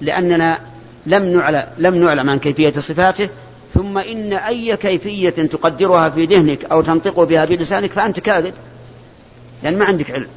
لأننا 0.00 0.58
لم 1.06 1.24
نعلم 1.24 1.66
لم 1.78 1.94
نعلم 2.04 2.30
عن 2.30 2.38
كيفية 2.38 2.72
صفاته 2.80 3.28
ثم 3.74 3.98
إن 3.98 4.32
أي 4.32 4.76
كيفية 4.76 5.30
تقدرها 5.30 6.10
في 6.10 6.24
ذهنك 6.24 6.64
أو 6.64 6.82
تنطق 6.82 7.20
بها 7.20 7.44
بلسانك 7.44 7.92
فأنت 7.92 8.20
كاذب. 8.20 8.54
لأن 9.62 9.78
ما 9.78 9.84
عندك 9.84 10.10
علم. 10.10 10.28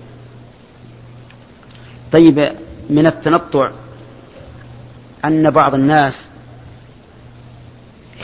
طيب 2.12 2.52
من 2.90 3.08
التنطع 3.08 3.72
أن 5.26 5.50
بعض 5.52 5.74
الناس 5.74 6.28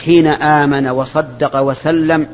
حين 0.04 0.26
آمن 0.26 0.88
وصدق 0.88 1.60
وسلم 1.60 2.26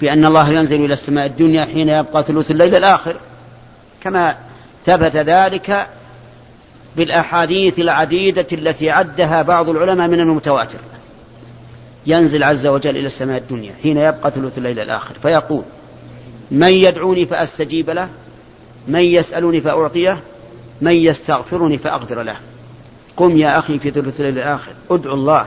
بأن 0.00 0.24
الله 0.24 0.50
ينزل 0.50 0.84
إلى 0.84 0.92
السماء 0.92 1.26
الدنيا 1.26 1.66
حين 1.66 1.88
يبقى 1.88 2.24
ثلث 2.24 2.50
الليل 2.50 2.74
الآخر. 2.74 3.16
كما 4.00 4.36
ثبت 4.86 5.16
ذلك 5.16 5.86
بالأحاديث 6.96 7.78
العديدة 7.78 8.46
التي 8.52 8.90
عدها 8.90 9.42
بعض 9.42 9.68
العلماء 9.68 10.08
من 10.08 10.20
المتواتر. 10.20 10.78
ينزل 12.06 12.42
عز 12.42 12.66
وجل 12.66 12.96
إلى 12.96 13.06
السماء 13.06 13.38
الدنيا 13.38 13.72
حين 13.82 13.96
يبقى 13.96 14.30
ثلث 14.30 14.58
الليل 14.58 14.80
الآخر. 14.80 15.14
فيقول 15.22 15.62
من 16.50 16.72
يدعوني 16.72 17.26
فأستجيب 17.26 17.90
له 17.90 18.08
من 18.88 19.02
يسألني 19.02 19.60
فأعطيه 19.60 20.20
من 20.80 20.92
يستغفرني 20.94 21.78
فأغفر 21.78 22.22
له. 22.22 22.36
قم 23.16 23.36
يا 23.36 23.58
أخي 23.58 23.78
في 23.78 23.90
ثلث 23.90 24.20
الليل 24.20 24.38
الآخر 24.38 24.72
ادعو 24.90 25.14
الله 25.14 25.46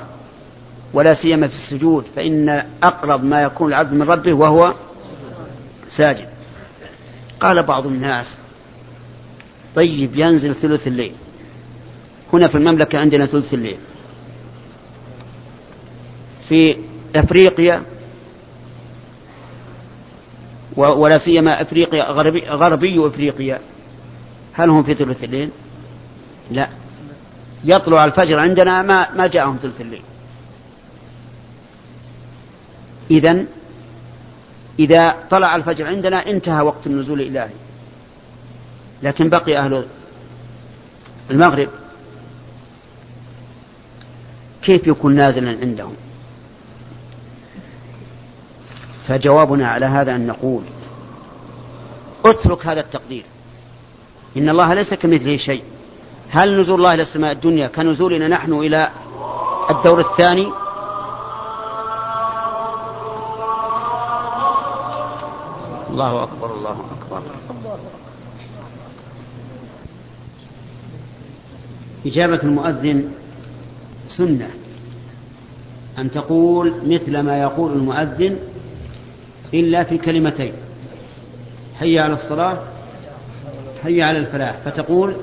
ولا 0.94 1.14
سيما 1.14 1.48
في 1.48 1.54
السجود 1.54 2.06
فإن 2.16 2.64
أقرب 2.84 3.24
ما 3.24 3.42
يكون 3.44 3.70
العبد 3.70 3.94
من 3.94 4.02
ربه 4.02 4.34
وهو 4.34 4.74
ساجد. 5.90 6.30
قال 7.40 7.64
بعض 7.64 7.88
الناس 7.88 8.38
طيب 9.76 10.16
ينزل 10.16 10.56
ثلث 10.56 10.88
الليل. 10.88 11.14
هنا 12.34 12.48
في 12.48 12.56
المملكة 12.56 13.00
عندنا 13.00 13.26
ثلث 13.26 13.54
الليل. 13.54 13.78
في 16.50 16.78
أفريقيا 17.16 17.84
ولا 20.76 21.18
سيما 21.18 21.62
أفريقيا 21.62 22.04
غربي, 22.04 22.40
غربي 22.40 23.08
أفريقيا 23.08 23.60
هل 24.54 24.70
هم 24.70 24.84
في 24.84 24.94
ثلث 24.94 25.24
الليل؟ 25.24 25.50
لا. 26.52 26.70
يطلع 27.64 28.06
الفجر 28.06 28.40
عندنا 28.40 28.82
ما 28.82 29.08
ما 29.16 29.28
جاءهم 29.28 29.60
ثلث 29.62 29.82
الليل. 29.82 30.02
إذا 33.12 33.46
إذا 34.80 35.16
طلع 35.30 35.56
الفجر 35.56 35.88
عندنا 35.88 36.30
انتهى 36.30 36.62
وقت 36.62 36.88
النزول 36.88 37.22
الإلهي 37.22 37.54
لكن 39.04 39.30
بقي 39.30 39.58
أهل 39.58 39.86
المغرب 41.32 41.70
كيف 44.62 44.88
يكون 44.88 45.16
نازلا 45.16 45.58
عندهم؟ 45.62 45.96
فجوابنا 49.08 49.68
على 49.68 49.86
هذا 49.86 50.16
أن 50.16 50.28
نقول 50.28 50.64
اترك 52.26 52.68
هذا 52.68 52.80
التقدير. 52.80 53.24
إن 54.38 54.50
الله 54.50 54.74
ليس 54.74 54.94
كمثله 54.94 55.38
شيء. 55.38 55.64
هل 56.30 56.60
نزول 56.60 56.76
الله 56.76 56.94
إلى 56.94 57.02
السماء 57.02 57.32
الدنيا 57.32 57.68
كنزولنا 57.68 58.28
نحن 58.28 58.54
إلى 58.54 58.90
الدور 59.70 60.00
الثاني؟ 60.00 60.52
الله 65.92 66.24
أكبر 66.24 66.56
الله 66.56 66.72
أكبر. 66.72 67.22
إجابة 72.06 72.40
المؤذن 72.44 73.12
سنة 74.08 74.50
أن 75.98 76.12
تقول 76.12 76.74
مثل 76.86 77.20
ما 77.20 77.40
يقول 77.40 77.72
المؤذن 77.72 78.38
إلا 79.54 79.84
في 79.84 79.98
كلمتين 79.98 80.54
حي 81.80 82.00
على 82.00 82.14
الصلاة 82.14 82.58
حي 83.84 84.02
على 84.02 84.18
الفلاح 84.18 84.56
فتقول 84.66 85.16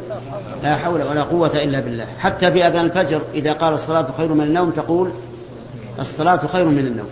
لا 0.62 0.76
حول 0.76 1.02
ولا 1.02 1.22
قوة 1.22 1.62
إلا 1.62 1.80
بالله. 1.80 2.06
حتى 2.18 2.52
في 2.52 2.66
أذان 2.66 2.84
الفجر 2.84 3.22
إذا 3.34 3.52
قال 3.52 3.74
الصلاة 3.74 4.06
خير 4.16 4.34
من 4.34 4.44
النوم 4.44 4.70
تقول 4.70 5.10
الصلاة 5.98 6.46
خير 6.46 6.64
من 6.64 6.86
النوم. 6.86 7.08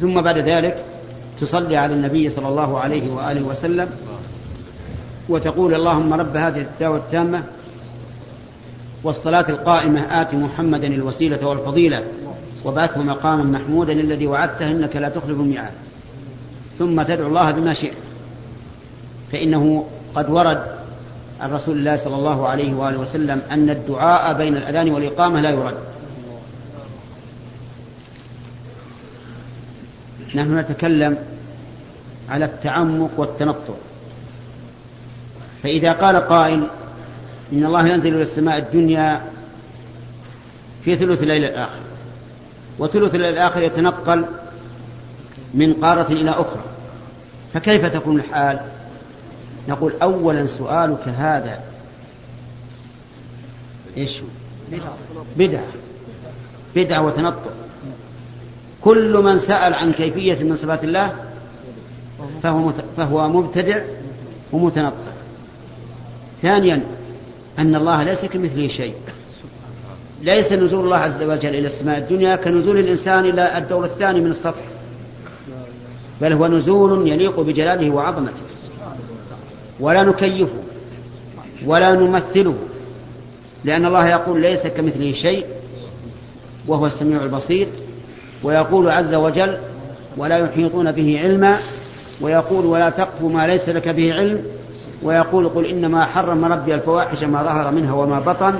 ثم 0.00 0.20
بعد 0.20 0.38
ذلك 0.38 0.84
تصلي 1.40 1.76
على 1.76 1.94
النبي 1.94 2.30
صلى 2.30 2.48
الله 2.48 2.80
عليه 2.80 3.12
وآله 3.12 3.42
وسلم 3.42 3.88
وتقول 5.28 5.74
اللهم 5.74 6.14
رب 6.14 6.36
هذه 6.36 6.60
الدعوة 6.60 6.96
التامة 6.96 7.42
والصلاة 9.04 9.44
القائمة 9.48 10.20
آت 10.22 10.34
محمدا 10.34 10.86
الوسيلة 10.86 11.46
والفضيلة 11.46 12.02
وبعثه 12.64 13.02
مقاما 13.02 13.42
محمودا 13.42 13.92
الذي 13.92 14.26
وعدته 14.26 14.70
إنك 14.70 14.96
لا 14.96 15.08
تخلف 15.08 15.40
الميعاد. 15.40 15.72
ثم 16.78 17.02
تدعو 17.02 17.26
الله 17.26 17.50
بما 17.50 17.74
شئت. 17.74 17.92
فإنه 19.32 19.86
قد 20.14 20.30
ورد 20.30 20.62
عن 21.40 21.52
رسول 21.52 21.78
الله 21.78 21.96
صلى 21.96 22.16
الله 22.16 22.48
عليه 22.48 22.74
وآله 22.74 22.98
وسلم 22.98 23.42
أن 23.50 23.70
الدعاء 23.70 24.38
بين 24.38 24.56
الأذان 24.56 24.90
والإقامة 24.90 25.40
لا 25.40 25.50
يرد. 25.50 25.87
نحن 30.34 30.58
نتكلم 30.58 31.18
على 32.28 32.44
التعمق 32.44 33.10
والتنطع 33.16 33.74
فإذا 35.62 35.92
قال 35.92 36.16
قائل 36.16 36.66
إن 37.52 37.64
الله 37.64 37.86
ينزل 37.86 38.14
إلى 38.14 38.22
السماء 38.22 38.58
الدنيا 38.58 39.22
في 40.84 40.94
ثلث 40.94 41.22
الليل 41.22 41.44
الآخر 41.44 41.80
وثلث 42.78 43.14
الليل 43.14 43.32
الآخر 43.32 43.62
يتنقل 43.62 44.24
من 45.54 45.72
قارة 45.72 46.12
إلى 46.12 46.30
أخرى 46.30 46.62
فكيف 47.54 47.86
تكون 47.86 48.16
الحال؟ 48.16 48.60
نقول 49.68 49.92
أولا 50.02 50.46
سؤالك 50.46 51.08
هذا. 51.08 51.60
إيش؟ 53.96 54.20
بدعة. 55.36 55.62
بدعة. 56.76 57.02
وتنطع 57.06 57.50
كل 58.84 59.18
من 59.22 59.38
سأل 59.38 59.74
عن 59.74 59.92
كيفية 59.92 60.44
من 60.44 60.56
صفات 60.56 60.84
الله 60.84 61.12
فهو 62.42 62.72
فهو 62.96 63.28
مبتدع 63.28 63.82
ومتنطع. 64.52 65.12
ثانيا 66.42 66.82
أن 67.58 67.74
الله 67.74 68.02
ليس 68.02 68.24
كمثله 68.24 68.68
شيء. 68.68 68.94
ليس 70.22 70.52
نزول 70.52 70.84
الله 70.84 70.96
عز 70.96 71.22
وجل 71.22 71.48
إلى 71.48 71.66
السماء 71.66 71.98
الدنيا 71.98 72.36
كنزول 72.36 72.78
الإنسان 72.78 73.24
إلى 73.24 73.58
الدور 73.58 73.84
الثاني 73.84 74.20
من 74.20 74.30
السطح. 74.30 74.62
بل 76.20 76.32
هو 76.32 76.46
نزول 76.46 77.08
يليق 77.08 77.40
بجلاله 77.40 77.90
وعظمته. 77.90 78.42
ولا 79.80 80.02
نكيفه 80.02 80.48
ولا 81.66 81.94
نمثله 81.94 82.54
لأن 83.64 83.86
الله 83.86 84.08
يقول 84.08 84.40
ليس 84.40 84.66
كمثله 84.66 85.12
شيء 85.12 85.46
وهو 86.66 86.86
السميع 86.86 87.22
البصير. 87.22 87.68
ويقول 88.42 88.90
عز 88.90 89.14
وجل 89.14 89.56
ولا 90.16 90.36
يحيطون 90.36 90.92
به 90.92 91.20
علما. 91.20 91.58
ويقول 92.20 92.66
ولا 92.66 92.90
تقف 92.90 93.22
ما 93.22 93.46
ليس 93.46 93.68
لك 93.68 93.88
به 93.88 94.14
علم. 94.14 94.42
ويقول 95.02 95.48
قل 95.48 95.66
إنما 95.66 96.04
حرم 96.04 96.44
ربي 96.44 96.74
الفواحش 96.74 97.24
ما 97.24 97.42
ظهر 97.42 97.70
منها 97.70 97.94
وما 97.94 98.20
بطن 98.20 98.54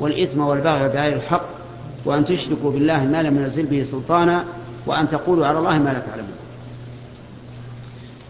والإثم 0.00 0.40
والبغي 0.40 0.88
بغير 0.88 1.16
الحق 1.16 1.44
وأن 2.04 2.24
تشركوا 2.24 2.72
بالله 2.72 3.04
ما 3.04 3.22
لم 3.22 3.36
ينزل 3.36 3.66
به 3.66 3.86
سلطانا 3.90 4.44
وأن 4.86 5.10
تقولوا 5.10 5.46
على 5.46 5.58
الله 5.58 5.78
ما 5.78 5.90
لا 5.90 5.98
تعلمون. 5.98 6.32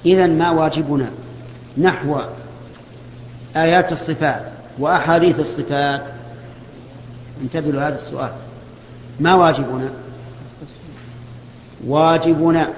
إذا 0.06 0.26
ما 0.26 0.50
واجبنا؟ 0.50 1.06
نحو 1.78 2.20
آيات 3.56 3.92
الصفات 3.92 4.42
وأحاديث 4.78 5.40
الصفات. 5.40 6.02
انتبهوا 7.42 7.72
لهذا 7.72 7.98
السؤال. 8.06 8.30
ما 9.20 9.34
واجبنا؟ 9.34 9.90
واجبنا 11.86 12.68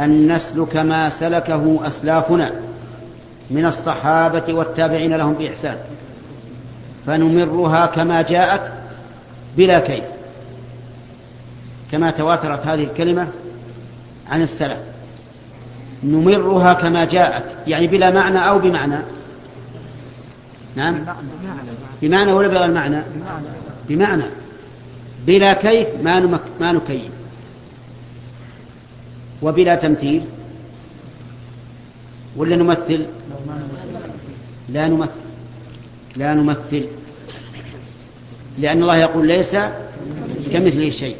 أن 0.00 0.32
نسلك 0.32 0.76
ما 0.76 1.08
سلكه 1.08 1.86
أسلافنا 1.86 2.52
من 3.50 3.66
الصحابة 3.66 4.54
والتابعين 4.54 5.14
لهم 5.14 5.34
بإحسان. 5.34 5.76
فنمرها 7.06 7.86
كما 7.86 8.22
جاءت 8.22 8.72
بلا 9.56 9.80
كيف 9.80 10.04
كما 11.92 12.10
تواترت 12.10 12.66
هذه 12.66 12.84
الكلمة 12.84 13.28
عن 14.30 14.42
السلف. 14.42 14.78
نمرها 16.04 16.72
كما 16.72 17.04
جاءت 17.04 17.44
يعني 17.66 17.86
بلا 17.86 18.10
معنى 18.10 18.48
أو 18.48 18.58
بمعنى. 18.58 18.98
نعم؟ 20.76 21.06
بمعنى 22.02 22.32
ولا 22.32 22.48
بغير 22.48 22.64
المعنى 22.64 23.02
بمعنى. 23.88 24.24
بلا 25.26 25.52
كيف 25.52 25.88
ما 26.02 26.38
ما 26.60 26.72
نكيف 26.72 27.13
وبلا 29.44 29.74
تمثيل 29.74 30.22
ولا 32.36 32.56
نمثل؟ 32.56 33.06
لا 34.68 34.88
نمثل. 34.88 35.20
لا 36.16 36.34
نمثل. 36.34 36.84
لأن 38.58 38.82
الله 38.82 38.96
يقول 38.96 39.26
ليس 39.26 39.56
كمثله 40.52 40.90
شيء. 40.90 41.16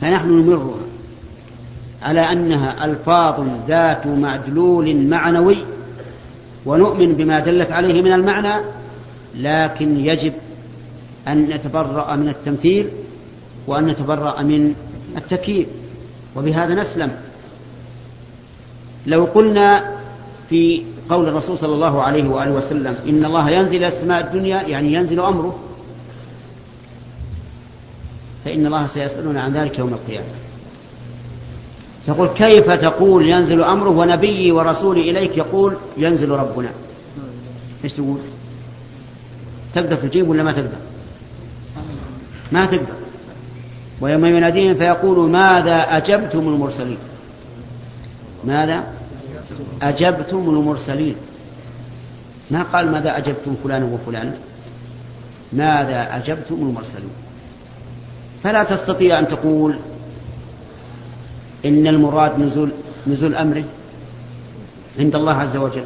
فنحن 0.00 0.28
نمرها 0.28 0.74
على 2.02 2.20
أنها 2.20 2.84
ألفاظ 2.84 3.46
ذات 3.68 4.06
معدلول 4.06 4.96
معنوي 4.96 5.58
ونؤمن 6.66 7.12
بما 7.12 7.40
دلت 7.40 7.72
عليه 7.72 8.02
من 8.02 8.12
المعنى 8.12 8.64
لكن 9.34 10.00
يجب 10.00 10.32
أن 11.28 11.44
نتبرأ 11.44 12.16
من 12.16 12.28
التمثيل 12.28 12.88
وأن 13.66 13.86
نتبرأ 13.86 14.42
من 14.42 14.74
التكييف. 15.16 15.66
وبهذا 16.36 16.74
نسلم. 16.74 17.12
لو 19.06 19.24
قلنا 19.24 19.94
في 20.50 20.82
قول 21.08 21.28
الرسول 21.28 21.58
صلى 21.58 21.74
الله 21.74 22.02
عليه 22.02 22.28
وآله 22.28 22.52
وسلم 22.52 22.96
إن 23.08 23.24
الله 23.24 23.50
ينزل 23.50 23.84
السماء 23.84 24.26
الدنيا 24.26 24.62
يعني 24.62 24.92
ينزل 24.92 25.20
أمره 25.20 25.58
فإن 28.44 28.66
الله 28.66 28.86
سيسألون 28.86 29.36
عن 29.36 29.52
ذلك 29.52 29.78
يوم 29.78 29.88
القيامة. 29.88 30.26
يقول 32.08 32.28
كيف 32.28 32.70
تقول 32.70 33.28
ينزل 33.28 33.62
أمره 33.62 33.90
ونبيي 33.90 34.52
ورسولي 34.52 35.10
إليك 35.10 35.36
يقول 35.36 35.76
ينزل 35.96 36.30
ربنا؟ 36.30 36.70
إيش 37.84 37.92
تقول؟ 37.92 38.18
تقدر 39.74 39.96
تجيب 39.96 40.28
ولا 40.28 40.42
ما 40.42 40.52
تقدر؟ 40.52 40.78
ما 42.52 42.66
تقدر. 42.66 43.03
ويوم 44.04 44.26
يناديهم 44.26 44.74
فيقول 44.74 45.30
ماذا 45.30 45.76
أجبتم 45.76 46.38
المرسلين؟ 46.38 46.98
ماذا 48.44 48.84
أجبتم 49.82 50.50
المرسلين؟ 50.50 51.16
ما 52.50 52.62
قال 52.62 52.92
ماذا 52.92 53.16
أجبتم 53.16 53.54
فلانا 53.64 53.84
وفلانا 53.86 54.34
ماذا 55.52 56.16
أجبتم 56.16 56.54
المرسلين؟ 56.54 57.10
فلا 58.42 58.64
تستطيع 58.64 59.18
أن 59.18 59.28
تقول 59.28 59.78
إن 61.64 61.86
المراد 61.86 62.40
نزول 62.40 62.70
نزول 63.06 63.34
أمره 63.34 63.64
عند 64.98 65.14
الله 65.14 65.32
عز 65.32 65.56
وجل 65.56 65.84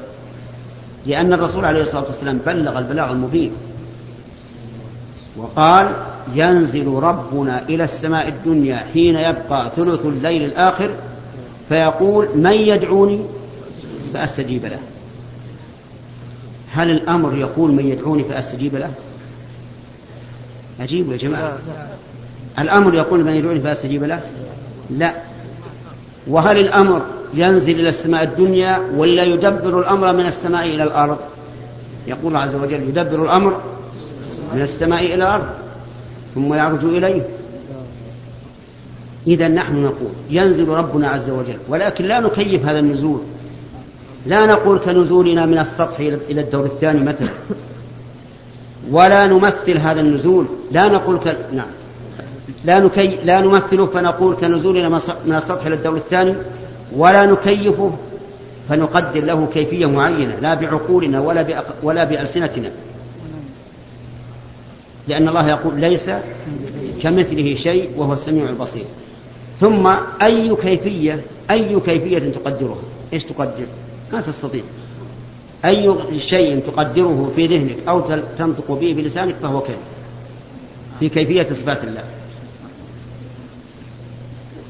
لأن 1.06 1.32
الرسول 1.32 1.64
عليه 1.64 1.82
الصلاة 1.82 2.04
والسلام 2.04 2.38
بلغ 2.46 2.78
البلاغ 2.78 3.10
المبين 3.12 3.52
وقال 5.36 5.86
ينزل 6.34 6.86
ربنا 6.88 7.62
إلى 7.68 7.84
السماء 7.84 8.28
الدنيا 8.28 8.76
حين 8.76 9.16
يبقى 9.18 9.70
ثلث 9.76 10.06
الليل 10.06 10.42
الآخر 10.42 10.90
فيقول 11.68 12.28
من 12.34 12.52
يدعوني؟ 12.52 13.20
فأستجيب 14.14 14.64
له. 14.64 14.78
هل 16.72 16.90
الأمر 16.90 17.36
يقول 17.36 17.72
من 17.72 17.88
يدعوني 17.88 18.24
فأستجيب 18.24 18.74
له؟ 18.74 18.90
أجيب 20.80 21.12
يا 21.12 21.16
جماعة. 21.16 21.58
الأمر 22.58 22.94
يقول 22.94 23.24
من 23.24 23.32
يدعوني 23.32 23.60
فأستجيب 23.60 24.04
له؟ 24.04 24.20
لا. 24.90 25.12
وهل 26.26 26.58
الأمر 26.58 27.02
ينزل 27.34 27.80
إلى 27.80 27.88
السماء 27.88 28.22
الدنيا 28.22 28.80
ولا 28.96 29.24
يدبر 29.24 29.80
الأمر 29.80 30.12
من 30.12 30.26
السماء 30.26 30.66
إلى 30.66 30.82
الأرض؟ 30.82 31.18
يقول 32.06 32.26
الله 32.26 32.38
عز 32.38 32.54
وجل 32.54 32.82
يدبر 32.82 33.22
الأمر 33.22 33.60
من 34.54 34.62
السماء 34.62 35.04
إلى 35.04 35.14
الأرض. 35.14 35.48
ثم 36.38 36.54
يعرج 36.54 36.84
إليه. 36.84 37.22
إذا 39.26 39.48
نحن 39.48 39.84
نقول 39.84 40.10
ينزل 40.30 40.68
ربنا 40.68 41.08
عز 41.08 41.30
وجل 41.30 41.58
ولكن 41.68 42.04
لا 42.04 42.20
نكيف 42.20 42.66
هذا 42.66 42.78
النزول. 42.78 43.20
لا 44.26 44.46
نقول 44.46 44.78
كنزولنا 44.78 45.46
من 45.46 45.58
السطح 45.58 46.00
إلى 46.00 46.40
الدور 46.40 46.64
الثاني 46.64 47.00
مثلا. 47.00 47.28
ولا 48.90 49.26
نمثل 49.26 49.78
هذا 49.78 50.00
النزول. 50.00 50.46
لا 50.72 50.88
نقول 50.88 51.18
ك... 51.18 51.36
نعم. 51.52 51.66
لا 52.64 52.80
نكي... 52.80 53.18
لا 53.24 53.40
نمثله 53.40 53.86
فنقول 53.86 54.36
كنزولنا 54.36 54.88
من 55.26 55.34
السطح 55.34 55.66
إلى 55.66 55.74
الدور 55.74 55.96
الثاني 55.96 56.34
ولا 56.96 57.26
نكيفه 57.26 57.92
فنقدر 58.68 59.24
له 59.24 59.48
كيفية 59.54 59.86
معينة 59.86 60.34
لا 60.40 60.54
بعقولنا 60.54 61.20
ولا 61.20 61.42
بأق... 61.42 61.66
ولا 61.82 62.04
بألسنتنا. 62.04 62.70
لأن 65.08 65.28
الله 65.28 65.48
يقول 65.48 65.80
ليس 65.80 66.10
كمثله 67.02 67.54
شيء 67.54 67.90
وهو 67.96 68.12
السميع 68.12 68.48
البصير. 68.48 68.84
ثم 69.60 69.86
أي 70.22 70.56
كيفية 70.56 71.20
أي 71.50 71.80
كيفية 71.80 72.18
تقدرها 72.18 72.76
إيش 73.12 73.24
تقدر؟ 73.24 73.66
ما 74.12 74.20
تستطيع. 74.20 74.62
أي 75.64 75.94
شيء 76.18 76.58
تقدره 76.58 77.32
في 77.36 77.46
ذهنك 77.46 77.76
أو 77.88 78.00
تنطق 78.38 78.72
به 78.72 78.94
بلسانك 78.94 79.34
فهو 79.34 79.60
كذب. 79.60 79.76
في 81.00 81.08
كيفية 81.08 81.46
صفات 81.52 81.84
الله. 81.84 82.04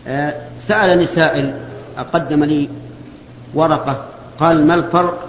آه، 0.06 0.34
سألني 0.60 1.06
سائل 1.06 1.54
قدم 2.12 2.44
لي 2.44 2.68
ورقة 3.54 4.06
قال 4.40 4.66
ما 4.66 4.74
الفرق 4.74 5.28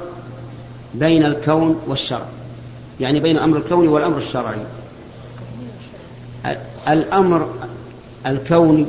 بين 0.93 1.25
الكون 1.25 1.81
والشرع؟ 1.87 2.25
يعني 2.99 3.19
بين 3.19 3.37
الأمر 3.37 3.57
الكوني 3.57 3.87
والأمر 3.87 4.17
الشرعي. 4.17 4.59
الأمر 6.87 7.53
الكوني 8.25 8.85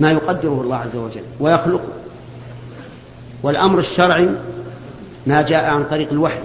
ما 0.00 0.12
يقدره 0.12 0.60
الله 0.60 0.76
عز 0.76 0.96
وجل 0.96 1.22
ويخلقه 1.40 1.92
والأمر 3.42 3.78
الشرعي 3.78 4.28
ما 5.26 5.42
جاء 5.42 5.64
عن 5.64 5.84
طريق 5.84 6.12
الوحي 6.12 6.40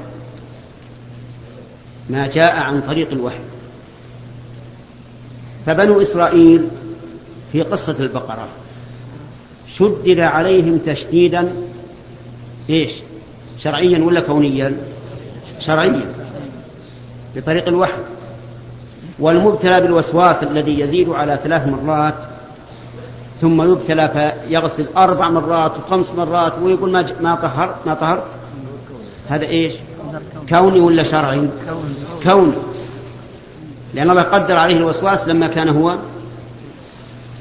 ما 2.09 2.27
جاء 2.27 2.55
عن 2.55 2.81
طريق 2.81 3.11
الوحي. 3.11 3.39
فبنو 5.65 6.01
إسرائيل 6.01 6.67
في 7.51 7.61
قصة 7.61 7.95
البقرة 7.99 8.47
شدد 9.73 10.19
عليهم 10.19 10.77
تشديدا 10.77 11.53
إيش؟ 12.69 12.91
شرعيا 13.59 14.03
ولا 14.03 14.19
كونيا؟ 14.19 14.77
شرعيا 15.59 16.05
بطريق 17.35 17.67
الوحي. 17.67 18.01
والمبتلى 19.19 19.81
بالوسواس 19.81 20.43
الذي 20.43 20.79
يزيد 20.79 21.09
على 21.09 21.39
ثلاث 21.43 21.67
مرات 21.67 22.13
ثم 23.41 23.71
يبتلى 23.71 24.07
فيغسل 24.07 24.85
أربع 24.97 25.29
مرات 25.29 25.71
وخمس 25.77 26.11
مرات 26.11 26.53
ويقول 26.61 26.91
ما 26.91 27.05
ما 27.21 27.35
طهرت 27.35 27.75
ما 27.85 27.93
طهرت 27.93 28.27
هذا 29.29 29.45
إيش؟ 29.45 29.73
كوني 30.49 30.79
ولا 30.79 31.03
شرعي؟ 31.03 31.49
كوني 32.23 32.53
لأن 33.93 34.09
الله 34.09 34.21
قدر 34.21 34.55
عليه 34.55 34.77
الوسواس 34.77 35.27
لما 35.27 35.47
كان 35.47 35.69
هو 35.69 35.95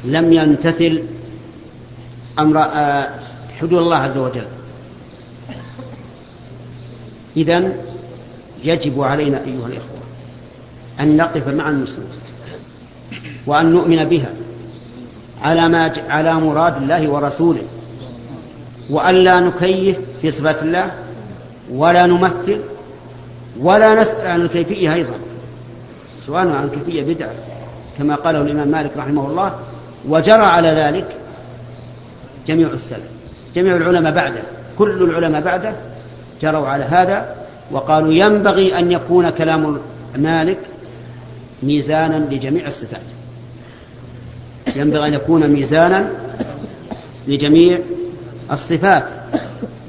لم 0.04 0.32
يمتثل 0.32 1.02
أمر 2.38 2.58
آه، 2.58 3.08
حدود 3.60 3.78
الله 3.78 3.96
عز 3.96 4.18
وجل 4.18 4.46
إذا 7.36 7.72
يجب 8.64 9.00
علينا 9.02 9.38
أيها 9.38 9.66
الإخوة 9.66 9.93
أن 11.00 11.16
نقف 11.16 11.48
مع 11.48 11.68
النصوص 11.68 12.14
وأن 13.46 13.72
نؤمن 13.72 14.04
بها 14.04 14.30
على 15.42 15.68
ما 15.68 15.92
على 16.08 16.34
مراد 16.34 16.76
الله 16.76 17.08
ورسوله 17.08 17.62
وأن 18.90 19.14
لا 19.14 19.40
نكيف 19.40 19.98
في 20.22 20.30
صفات 20.30 20.62
الله 20.62 20.90
ولا 21.72 22.06
نمثل 22.06 22.58
ولا 23.60 24.02
نسأل 24.02 24.26
عن 24.26 24.40
الكيفية 24.40 24.94
أيضا. 24.94 25.14
سؤال 26.26 26.52
عن 26.52 26.64
الكيفية 26.64 27.14
بدعة 27.14 27.30
كما 27.98 28.14
قاله 28.14 28.40
الإمام 28.40 28.68
مالك 28.68 28.90
رحمه 28.96 29.26
الله 29.26 29.52
وجرى 30.08 30.42
على 30.42 30.68
ذلك 30.68 31.16
جميع 32.46 32.68
السلف 32.68 33.04
جميع 33.54 33.76
العلماء 33.76 34.12
بعده 34.12 34.42
كل 34.78 35.02
العلماء 35.02 35.40
بعده 35.40 35.72
جروا 36.42 36.68
على 36.68 36.84
هذا 36.84 37.34
وقالوا 37.70 38.12
ينبغي 38.12 38.78
أن 38.78 38.92
يكون 38.92 39.30
كلام 39.30 39.78
مالك 40.16 40.58
ميزانا 41.62 42.34
لجميع 42.34 42.66
الصفات. 42.66 43.00
ينبغي 44.76 45.08
أن 45.08 45.14
يكون 45.14 45.48
ميزانا 45.48 46.10
لجميع 47.28 47.78
الصفات. 48.52 49.04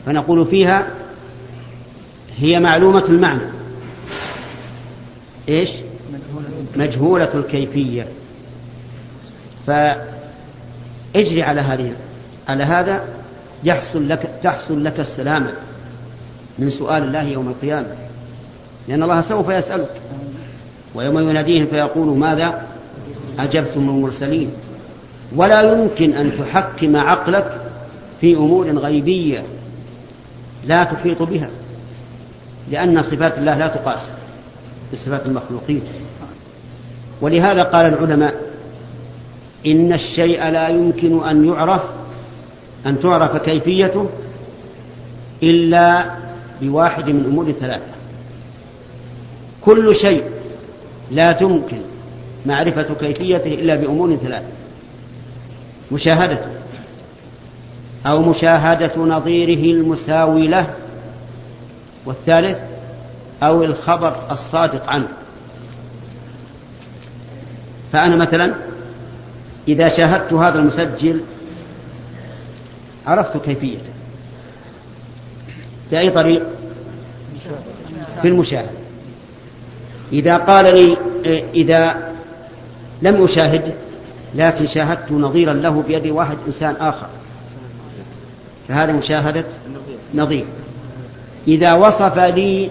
فنقول 0.06 0.46
فيها 0.46 0.88
هي 2.38 2.60
معلومة 2.60 3.04
المعنى. 3.10 3.42
إيش؟ 5.50 5.70
مجهولة 6.76 7.34
الكيفية. 7.34 8.08
فاجري 9.68 11.44
على 11.44 11.62
هذه 11.62 11.94
على 12.48 12.64
هذا 12.64 13.04
يحصل 13.64 14.10
لك 14.10 14.30
تحصل 14.44 14.84
لك 14.84 15.00
السلامة 15.00 15.52
من 16.60 16.70
سؤال 16.70 17.04
الله 17.04 17.24
يوم 17.24 17.48
القيامة. 17.48 17.96
لأن 18.88 19.04
الله 19.04 19.22
سوف 19.22 19.50
يسألك. 19.50 20.02
ويوم 20.96 21.30
يناديهم 21.30 21.66
فيقول 21.66 22.18
ماذا؟ 22.18 22.68
أجبتم 23.40 23.90
المرسلين. 23.90 24.52
ولا 25.36 25.62
يمكن 25.62 26.14
أن 26.14 26.32
تحكم 26.38 26.98
عقلك 26.98 27.62
في 28.22 28.36
أمور 28.36 28.72
غيبية 28.72 29.44
لا 30.66 30.84
تحيط 30.84 31.22
بها 31.22 31.50
لأن 32.72 33.02
صفات 33.02 33.38
الله 33.38 33.58
لا 33.58 33.68
تقاس 33.68 34.12
بصفات 34.94 35.26
المخلوقين. 35.26 35.82
ولهذا 37.22 37.64
قال 37.64 37.86
العلماء 37.86 38.36
إن 39.66 39.94
الشيء 39.94 40.50
لا 40.50 40.68
يمكن 40.68 41.24
أن 41.24 41.46
يعرف 41.46 41.82
أن 42.86 43.00
تعرف 43.00 43.38
كيفيته 43.38 44.10
إلا 45.44 46.06
بواحد 46.62 47.10
من 47.10 47.26
أمور 47.26 47.52
ثلاثة. 47.52 47.96
كل 49.62 49.96
شيء 49.96 50.24
لا 51.12 51.32
تمكن 51.32 51.82
معرفة 52.46 52.96
كيفيته 53.00 53.54
إلا 53.54 53.76
بأمور 53.76 54.16
ثلاثة. 54.16 54.48
مشاهدته 55.92 56.48
أو 58.06 58.22
مشاهدة 58.22 58.98
نظيره 58.98 59.74
المساوي 59.74 60.48
له. 60.48 60.74
والثالث 62.06 62.58
أو 63.44 63.64
الخبر 63.64 64.32
الصادق 64.32 64.90
عنه. 64.90 65.08
فأنا 67.92 68.16
مثلا 68.16 68.54
إذا 69.68 69.90
شاهدت 69.90 70.34
هذا 70.34 70.60
المسجل 70.60 71.22
عرفت 73.08 73.38
كيفيته. 73.38 73.90
بأي 75.92 76.10
طريق؟ 76.10 76.44
في 78.22 78.28
المشاهدة. 78.28 78.85
إذا 80.12 80.38
قال 80.38 80.66
لي 80.66 80.98
إذا 81.54 82.12
لم 83.02 83.24
أشاهد 83.24 83.74
لكن 84.36 84.68
شاهدت 84.68 85.12
نظيرا 85.12 85.54
له 85.54 85.84
بيد 85.88 86.08
واحد 86.08 86.38
إنسان 86.48 86.76
آخر. 86.80 87.08
فهذا 88.68 88.92
مشاهدة 88.92 89.46
نظير. 90.16 90.46
إذا 91.48 91.74
وصف 91.74 92.18
لي 92.18 92.70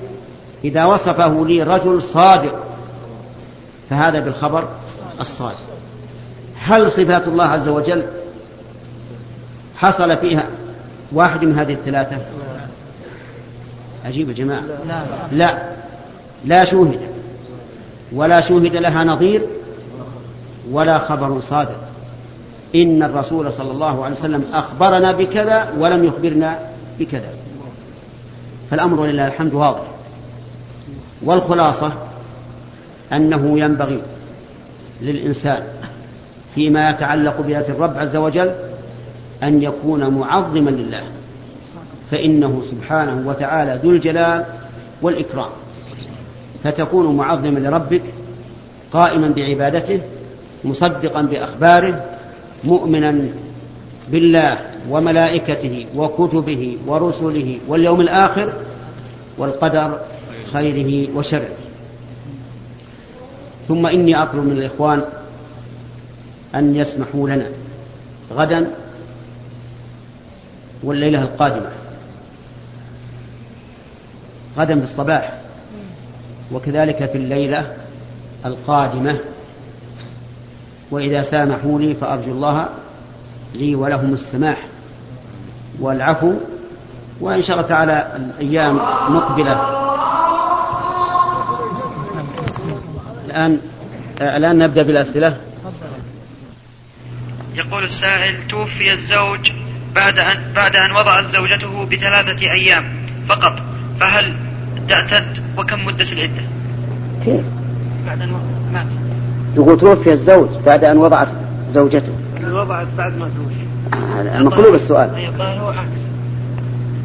إذا 0.64 0.84
وصفه 0.84 1.46
لي 1.46 1.62
رجل 1.62 2.02
صادق 2.02 2.66
فهذا 3.90 4.20
بالخبر 4.20 4.68
الصادق. 5.20 5.66
هل 6.58 6.90
صفات 6.90 7.28
الله 7.28 7.44
عز 7.44 7.68
وجل 7.68 8.02
حصل 9.76 10.16
فيها 10.16 10.46
واحد 11.12 11.44
من 11.44 11.58
هذه 11.58 11.72
الثلاثة؟ 11.72 12.16
عجيب 14.04 14.28
يا 14.28 14.34
جماعة. 14.34 14.62
لا. 15.32 15.58
لا 16.44 16.64
شوهد. 16.64 17.13
ولا 18.14 18.40
شوهد 18.40 18.76
لها 18.76 19.04
نظير 19.04 19.42
ولا 20.70 20.98
خبر 20.98 21.40
صادق. 21.40 21.78
إن 22.74 23.02
الرسول 23.02 23.52
صلى 23.52 23.70
الله 23.70 24.04
عليه 24.04 24.14
وسلم 24.16 24.44
أخبرنا 24.52 25.12
بكذا 25.12 25.72
ولم 25.78 26.04
يخبرنا 26.04 26.58
بكذا. 26.98 27.28
فالأمر 28.70 29.00
ولله 29.00 29.26
الحمد 29.26 29.54
واضح. 29.54 29.82
والخلاصة 31.22 31.92
أنه 33.12 33.58
ينبغي 33.58 34.02
للإنسان 35.02 35.62
فيما 36.54 36.90
يتعلق 36.90 37.40
بذات 37.40 37.70
الرب 37.70 37.98
عز 37.98 38.16
وجل 38.16 38.52
أن 39.42 39.62
يكون 39.62 40.08
معظما 40.08 40.70
لله. 40.70 41.02
فإنه 42.10 42.62
سبحانه 42.70 43.28
وتعالى 43.28 43.80
ذو 43.82 43.90
الجلال 43.90 44.44
والإكرام. 45.02 45.50
فتكون 46.64 47.16
معظما 47.16 47.58
لربك 47.58 48.02
قائما 48.92 49.28
بعبادته 49.28 50.00
مصدقا 50.64 51.22
بأخباره 51.22 52.04
مؤمنا 52.64 53.28
بالله 54.08 54.58
وملائكته 54.90 55.86
وكتبه 55.96 56.78
ورسله 56.86 57.58
واليوم 57.68 58.00
الآخر 58.00 58.52
والقدر 59.38 59.98
خيره 60.52 61.16
وشره. 61.16 61.48
ثم 63.68 63.86
إني 63.86 64.22
أطلب 64.22 64.44
من 64.44 64.52
الإخوان 64.52 65.02
أن 66.54 66.76
يسمحوا 66.76 67.28
لنا 67.28 67.46
غدا 68.32 68.70
والليلة 70.82 71.22
القادمة. 71.22 71.70
غدا 74.58 74.78
في 74.78 74.84
الصباح 74.84 75.43
وكذلك 76.54 77.10
في 77.10 77.18
الليلة 77.18 77.72
القادمة 78.46 79.18
وإذا 80.90 81.22
سامحوا 81.22 81.80
لي 81.80 81.94
فأرجو 81.94 82.32
الله 82.32 82.68
لي 83.54 83.74
ولهم 83.74 84.14
السماح 84.14 84.58
والعفو 85.80 86.32
وإن 87.20 87.42
شاء 87.42 87.56
الله 87.56 87.68
تعالى 87.68 88.12
الأيام 88.16 88.76
مقبلة. 89.08 89.84
الآن 93.26 93.60
الآن 94.20 94.58
نبدأ 94.58 94.82
بالأسئلة. 94.82 95.36
يقول 97.54 97.84
السائل 97.84 98.42
توفي 98.42 98.92
الزوج 98.92 99.52
بعد 99.94 100.18
أن 100.18 100.52
بعد 100.54 100.76
أن 100.76 100.92
وضعت 100.92 101.24
زوجته 101.24 101.84
بثلاثة 101.84 102.50
أيام 102.50 103.06
فقط 103.28 103.62
فهل 104.00 104.34
تعتد 104.88 105.38
وكم 105.58 105.84
مدة 105.86 106.12
العدة؟ 106.12 106.42
كيف؟ 107.24 107.44
بعد 108.06 108.20
أن 108.20 108.32
مات. 108.72 108.86
يقول 109.56 109.80
توفي 109.80 110.12
الزوج 110.12 110.48
بعد 110.66 110.84
أن 110.84 110.96
وضعت 110.96 111.28
زوجته. 111.74 112.12
وضعت 112.50 112.86
بعد 112.98 113.12
ما 113.18 113.28
توفي. 113.28 113.64
المقلوب 114.36 114.74
السؤال. 114.74 115.14
أي 115.14 115.28
الظاهر 115.28 115.60
هو 115.60 115.68
عكس. 115.68 116.00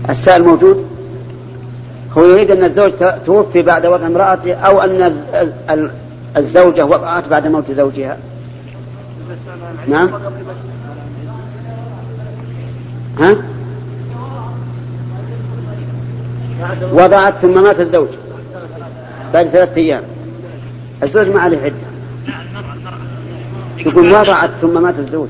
السائل 0.10 0.44
موجود؟ 0.44 0.86
هو 2.18 2.26
يريد 2.26 2.52
أن 2.52 2.64
الزوج 2.64 2.92
توفي 3.26 3.62
بعد 3.62 3.86
وضع 3.86 4.08
امرأته 4.08 4.54
أو 4.54 4.82
أن 4.82 5.24
الزوجة 6.38 6.86
وضعت 6.86 7.28
بعد 7.28 7.48
موت 7.48 7.72
زوجها؟ 7.72 8.18
نعم. 9.88 10.10
ها؟ 13.20 13.36
وضعت 16.92 17.34
ثم 17.34 17.64
مات 17.64 17.80
الزوج 17.80 18.08
بعد 19.34 19.48
ثلاثة 19.48 19.78
أيام. 19.78 20.04
الزوج 21.04 21.28
ما 21.28 21.42
عليه 21.42 21.58
عدة. 21.58 21.90
يقول 23.78 24.12
وضعت 24.14 24.50
ثم 24.62 24.84
مات 24.84 25.00
الزوج. 25.00 25.28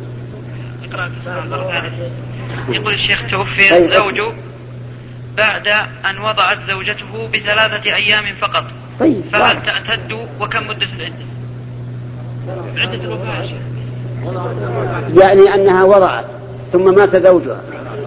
يقول 2.69 2.93
الشيخ 2.93 3.25
توفي 3.25 3.69
طيب. 3.69 3.81
الزوج 3.81 4.21
بعد 5.37 5.67
أن 6.09 6.17
وضعت 6.17 6.57
زوجته 6.67 7.27
بثلاثة 7.33 7.95
أيام 7.95 8.23
فقط. 8.41 8.63
طيب 8.99 9.21
فهل 9.31 9.63
تعتد 9.63 10.13
وكم 10.39 10.67
مدة 10.67 10.87
العدة؟ 10.97 11.25
عدة 12.77 13.03
الوفاة 13.03 13.37
يا 13.37 13.43
شيخ. 13.43 13.59
يعني 15.21 15.53
أنها 15.55 15.83
وضعت 15.83 16.25
ثم 16.73 16.95
مات 16.95 17.15
زوجها 17.15 17.61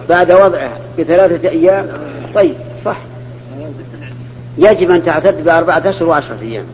بعد 0.09 0.31
وضعها 0.31 0.77
بثلاثة 0.99 1.49
أيام. 1.49 1.87
طيب 2.35 2.55
صح. 2.85 2.97
يجب 4.57 4.91
أن 4.91 5.03
تعتد 5.03 5.43
بأربعة 5.43 5.89
أشهر 5.89 6.09
وعشرة 6.09 6.39
أيام. 6.41 6.65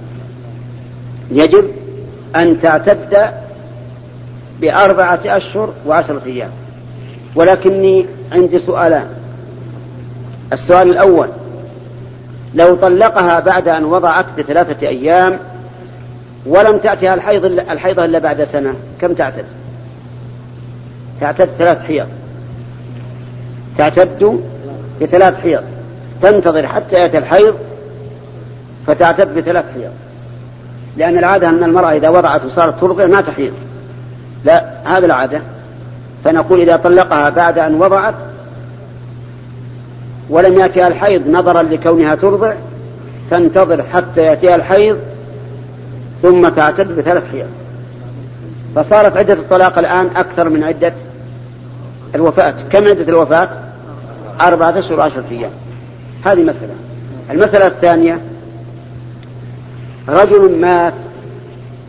يجب 1.31 1.71
أن 2.35 2.61
تعتد 2.61 3.31
بأربعة 4.61 5.19
أشهر 5.25 5.73
وعشرة 5.85 6.21
أيام. 6.25 6.49
ولكني 7.35 8.05
عندي 8.31 8.59
سؤالان. 8.59 9.07
السؤال 10.53 10.89
الأول 10.89 11.27
لو 12.55 12.75
طلقها 12.75 13.39
بعد 13.39 13.67
أن 13.67 13.83
وضعت 13.83 14.25
بثلاثة 14.37 14.87
أيام 14.87 15.39
ولم 16.45 16.77
تأتها 16.77 17.13
الحيض 17.13 17.45
الحيضة 17.45 18.05
إلا 18.05 18.19
بعد 18.19 18.43
سنة 18.43 18.73
كم 19.01 19.13
تعتد؟ 19.13 19.45
تعتد 21.21 21.49
ثلاث 21.57 21.81
حيض. 21.81 22.07
تعتد 23.77 24.41
بثلاث 25.01 25.35
حيض. 25.35 25.63
تنتظر 26.21 26.67
حتى 26.67 26.95
يأتي 26.95 27.17
الحيض 27.17 27.55
فتعتد 28.87 29.35
بثلاث 29.35 29.65
حيض 29.73 29.91
لأن 30.97 31.17
العادة 31.17 31.49
أن 31.49 31.63
المرأة 31.63 31.91
إذا 31.91 32.09
وضعت 32.09 32.45
وصارت 32.45 32.81
ترضع 32.81 33.05
ما 33.05 33.21
تحيض. 33.21 33.53
لا 34.45 34.65
هذا 34.85 35.05
العادة. 35.05 35.41
فنقول 36.23 36.61
إذا 36.61 36.75
طلقها 36.75 37.29
بعد 37.29 37.59
أن 37.59 37.75
وضعت 37.75 38.13
ولم 40.29 40.59
يأتيها 40.59 40.87
الحيض 40.87 41.27
نظرا 41.27 41.63
لكونها 41.63 42.15
ترضع 42.15 42.53
تنتظر 43.31 43.83
حتى 43.83 44.21
يأتيها 44.21 44.55
الحيض 44.55 44.97
ثم 46.21 46.49
تعتد 46.49 46.95
بثلاث 46.95 47.23
حيض 47.31 47.47
فصارت 48.75 49.17
عدة 49.17 49.33
الطلاق 49.33 49.79
الآن 49.79 50.09
أكثر 50.15 50.49
من 50.49 50.63
عدة 50.63 50.93
الوفاة. 52.15 52.53
كم 52.71 52.87
عدة 52.87 53.09
الوفاة؟ 53.09 53.49
أربعة 54.41 54.79
أشهر 54.79 54.99
وعشرة 54.99 55.25
أيام. 55.31 55.51
هذه 56.25 56.43
مسألة. 56.43 56.75
المسألة 57.31 57.67
الثانية 57.67 58.19
رجل 60.09 60.59
مات 60.61 60.93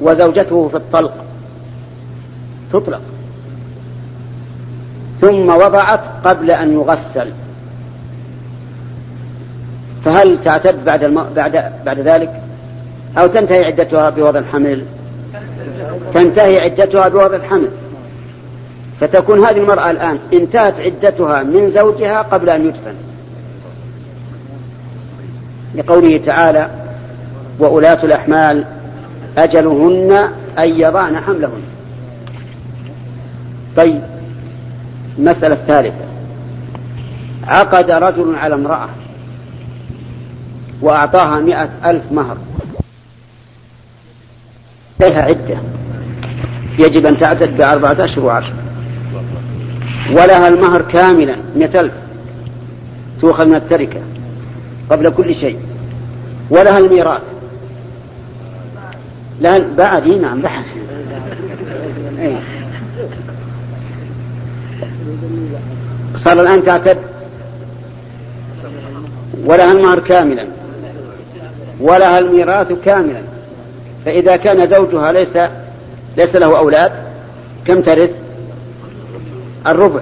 وزوجته 0.00 0.68
في 0.68 0.76
الطلق. 0.76 1.14
تطلق. 2.72 3.00
ثم 5.20 5.48
وضعت 5.48 6.00
قبل 6.24 6.50
أن 6.50 6.72
يغسل. 6.72 7.32
فهل 10.04 10.40
تعتد 10.40 10.84
بعد 10.84 11.04
الم... 11.04 11.24
بعد 11.36 11.72
بعد 11.86 12.00
ذلك؟ 12.00 12.42
أو 13.18 13.26
تنتهي 13.26 13.64
عدتها 13.64 14.10
بوضع 14.10 14.38
الحمل؟ 14.38 14.84
تنتهي 16.14 16.60
عدتها 16.60 17.08
بوضع 17.08 17.36
الحمل. 17.36 17.70
فتكون 19.00 19.44
هذه 19.44 19.56
المرأة 19.56 19.90
الآن 19.90 20.18
انتهت 20.32 20.80
عدتها 20.80 21.42
من 21.42 21.70
زوجها 21.70 22.22
قبل 22.22 22.50
أن 22.50 22.66
يدفن. 22.66 22.94
لقوله 25.74 26.18
تعالى 26.18 26.79
وأولاة 27.60 28.04
الأحمال 28.04 28.64
أجلهن 29.38 30.28
أن 30.58 30.80
يضعن 30.80 31.16
حملهن. 31.16 31.62
طيب 33.76 34.00
المسألة 35.18 35.54
الثالثة. 35.54 36.04
عقد 37.46 37.90
رجل 37.90 38.34
على 38.36 38.54
امرأة 38.54 38.88
وأعطاها 40.80 41.40
مئة 41.40 41.68
ألف 41.90 42.02
مهر. 42.12 42.36
لها 45.00 45.22
عدة. 45.22 45.56
يجب 46.78 47.06
أن 47.06 47.18
تعتد 47.18 47.56
بأربعة 47.56 48.04
أشهر 48.04 48.24
وعشر. 48.24 48.54
ولها 50.12 50.48
المهر 50.48 50.82
كاملا 50.82 51.36
مئة 51.56 51.80
ألف. 51.80 51.92
تؤخذ 53.20 53.46
من 53.46 53.54
التركة 53.54 54.00
قبل 54.90 55.10
كل 55.10 55.34
شيء. 55.34 55.58
ولها 56.50 56.78
الميراث. 56.78 57.22
لا 59.40 59.58
بعد 59.58 60.08
نعم 60.08 60.40
بعد 60.40 60.64
إيه. 62.18 62.40
صار 66.14 66.40
الآن 66.40 66.62
تعتد. 66.62 66.98
ولها 69.44 69.72
المهر 69.72 69.98
كاملا. 69.98 70.46
ولها 71.80 72.18
الميراث 72.18 72.72
كاملا. 72.72 73.20
فإذا 74.04 74.36
كان 74.36 74.68
زوجها 74.68 75.12
ليس 75.12 75.38
ليس 76.16 76.36
له 76.36 76.58
أولاد 76.58 76.92
كم 77.64 77.80
ترث؟ 77.80 78.10
الربع. 79.66 80.00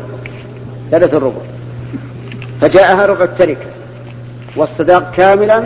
ترث 0.91 1.15
الربع. 1.15 1.41
فجاءها 2.61 3.07
ربع 3.07 3.25
التركة. 3.25 3.67
والصداق 4.57 5.15
كاملا 5.15 5.65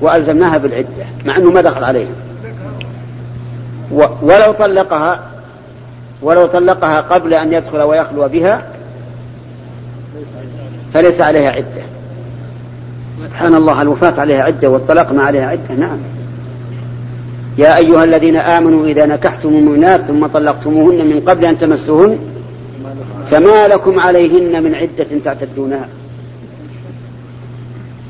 وألزمناها 0.00 0.58
بالعدة 0.58 1.06
مع 1.24 1.36
أنه 1.36 1.50
ما 1.50 1.60
دخل 1.60 1.84
عليها 1.84 2.31
ولو 4.22 4.52
طلقها 4.52 5.20
ولو 6.22 6.46
طلقها 6.46 7.00
قبل 7.00 7.34
أن 7.34 7.52
يدخل 7.52 7.82
ويخلو 7.82 8.28
بها 8.28 8.62
فليس 10.94 11.20
عليها 11.20 11.50
عدة. 11.50 11.82
سبحان 13.24 13.54
الله 13.54 13.82
الوفاة 13.82 14.20
عليها 14.20 14.42
عدة 14.42 14.70
والطلاق 14.70 15.12
ما 15.12 15.22
عليها 15.22 15.46
عدة. 15.46 15.74
نعم. 15.78 15.98
يا 17.58 17.76
أيها 17.76 18.04
الذين 18.04 18.36
آمنوا 18.36 18.86
إذا 18.86 19.06
نكحتم 19.06 19.48
المؤمنات 19.48 20.00
ثم 20.00 20.26
طلقتموهن 20.26 21.06
من 21.06 21.20
قبل 21.20 21.44
أن 21.44 21.58
تمسوهن 21.58 22.18
فما 23.30 23.68
لكم 23.68 24.00
عليهن 24.00 24.62
من 24.62 24.74
عدة 24.74 25.18
تعتدونها. 25.24 25.88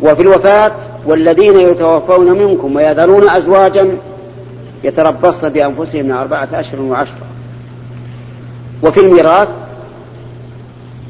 وفي 0.03 0.23
الوفاة 0.23 0.73
والذين 1.07 1.59
يتوفون 1.59 2.33
منكم 2.33 2.77
ويذرون 2.77 3.31
أزواجا 3.31 3.97
يتربصن 4.85 5.49
بأنفسهن 5.49 6.11
أربعة 6.11 6.49
أشهر 6.53 6.81
وعشرة. 6.81 7.27
وفي 8.83 9.01
الميراث 9.01 9.49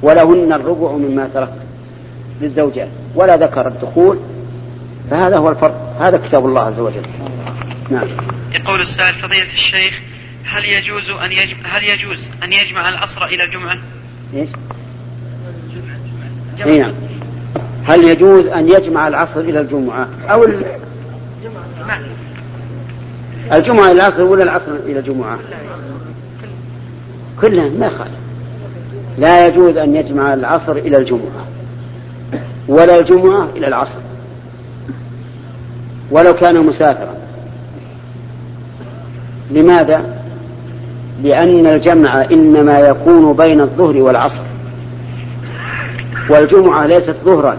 ولهن 0.03 0.53
الربع 0.53 0.93
مما 0.93 1.29
ترك 1.35 1.53
للزوجات 2.41 2.89
ولا 3.15 3.37
ذكر 3.37 3.67
الدخول 3.67 4.19
فهذا 5.11 5.37
هو 5.37 5.49
الفرق. 5.49 5.97
هذا 6.01 6.17
كتاب 6.17 6.47
الله 6.47 6.61
عز 6.61 6.79
وجل. 6.79 7.03
نعم. 7.91 8.09
يقول 8.53 8.81
السائل 8.81 9.15
فضيلة 9.15 9.53
الشيخ 9.53 10.01
هل 10.45 10.65
يجوز 10.65 11.11
أن 11.11 11.33
يجمع 11.33 11.69
هل 11.69 11.85
يجوز 11.85 12.31
أن 12.45 12.53
يجمع 12.53 12.89
العصر 12.89 13.25
إلى 13.25 13.45
الجمعة؟ 13.45 13.79
إيش؟ 14.35 14.49
اي 16.67 16.79
نعم. 16.79 16.93
هل 17.85 18.05
يجوز 18.05 18.47
أن 18.47 18.69
يجمع 18.69 19.09
العصر 19.09 19.41
إلى 19.41 19.61
الجمعة؟ 19.61 20.09
أو 20.31 20.45
ال... 20.45 20.65
الجمعة 23.53 23.85
إلى 23.85 23.93
العصر 23.93 24.23
ولا 24.23 24.43
العصر 24.43 24.73
إلى 24.73 24.99
الجمعة؟ 24.99 25.39
كلها 27.41 27.69
ما 27.79 27.87
يخالف. 27.87 28.23
لا 29.19 29.47
يجوز 29.47 29.77
أن 29.77 29.97
يجمع 29.97 30.35
العصر 30.35 30.73
إلى 30.73 30.97
الجمعة 30.97 31.47
ولا 32.69 32.99
الجمعة 32.99 33.49
إلى 33.57 33.69
العصر. 33.69 33.99
ولو 36.11 36.35
كان 36.35 36.67
مسافرا. 36.67 37.15
لماذا؟ 39.51 40.23
لأن 41.23 41.67
الجمع 41.67 42.25
إنما 42.25 42.81
يكون 42.81 43.33
بين 43.37 43.61
الظهر 43.61 43.97
والعصر. 43.97 44.43
والجمعة 46.31 46.87
ليست 46.87 47.17
ظهرا 47.25 47.57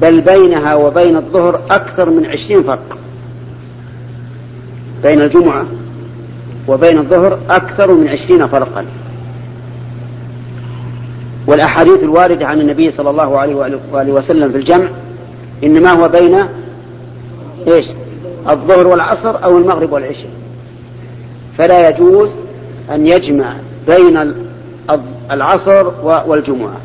بل 0.00 0.20
بينها 0.20 0.74
وبين 0.74 1.16
الظهر 1.16 1.60
أكثر 1.70 2.10
من 2.10 2.26
عشرين 2.26 2.62
فرق. 2.62 2.98
بين 5.04 5.20
الجمعة 5.20 5.64
وبين 6.68 6.98
الظهر 6.98 7.38
أكثر 7.50 7.94
من 7.94 8.08
عشرين 8.08 8.46
فرقا. 8.46 8.84
والأحاديث 11.46 12.02
الواردة 12.02 12.46
عن 12.46 12.60
النبي 12.60 12.90
صلى 12.90 13.10
الله 13.10 13.38
عليه 13.38 13.54
وآله 13.54 14.12
وسلم 14.12 14.52
في 14.52 14.56
الجمع 14.58 14.88
إنما 15.64 15.90
هو 15.90 16.08
بين 16.08 16.46
إيش؟ 17.66 17.86
الظهر 18.50 18.86
والعصر 18.86 19.44
أو 19.44 19.58
المغرب 19.58 19.92
والعشاء. 19.92 20.30
فلا 21.58 21.88
يجوز 21.88 22.30
أن 22.90 23.06
يجمع 23.06 23.56
بين 23.86 24.34
العصر 25.30 25.86
والجمعة. 26.28 26.76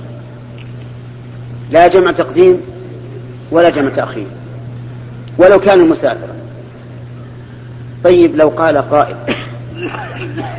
لا 1.72 1.88
جمع 1.88 2.12
تقديم 2.12 2.62
ولا 3.52 3.70
جمع 3.70 3.90
تأخير. 3.90 4.28
ولو 5.38 5.60
كان 5.60 5.90
مسافرا. 5.90 6.39
طيب 8.04 8.36
لو 8.36 8.50
قال 8.50 8.78
قائل 8.78 9.16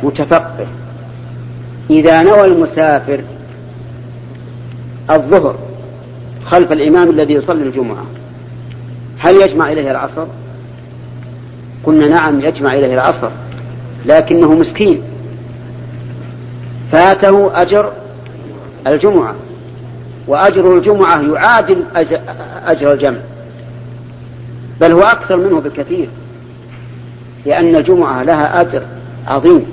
متفقه. 0.03 0.67
إذا 1.89 2.23
نوى 2.23 2.45
المسافر 2.45 3.21
الظهر 5.09 5.55
خلف 6.45 6.71
الإمام 6.71 7.09
الذي 7.09 7.33
يصلي 7.33 7.63
الجمعة 7.63 8.05
هل 9.19 9.35
يجمع 9.41 9.71
إليه 9.71 9.91
العصر؟ 9.91 10.25
قلنا 11.83 12.07
نعم 12.07 12.41
يجمع 12.41 12.73
إليه 12.73 12.93
العصر 12.93 13.29
لكنه 14.05 14.53
مسكين. 14.53 15.01
فاته 16.91 17.61
أجر 17.61 17.91
الجمعة 18.87 19.35
وأجر 20.27 20.77
الجمعة 20.77 21.21
يعادل 21.21 21.83
أجر 22.65 22.91
الجمع 22.93 23.19
بل 24.81 24.91
هو 24.91 25.01
أكثر 25.01 25.37
منه 25.37 25.59
بكثير. 25.59 26.09
لأن 27.45 27.75
الجمعة 27.75 28.23
لها 28.23 28.61
أجر 28.61 28.83
عظيم. 29.27 29.65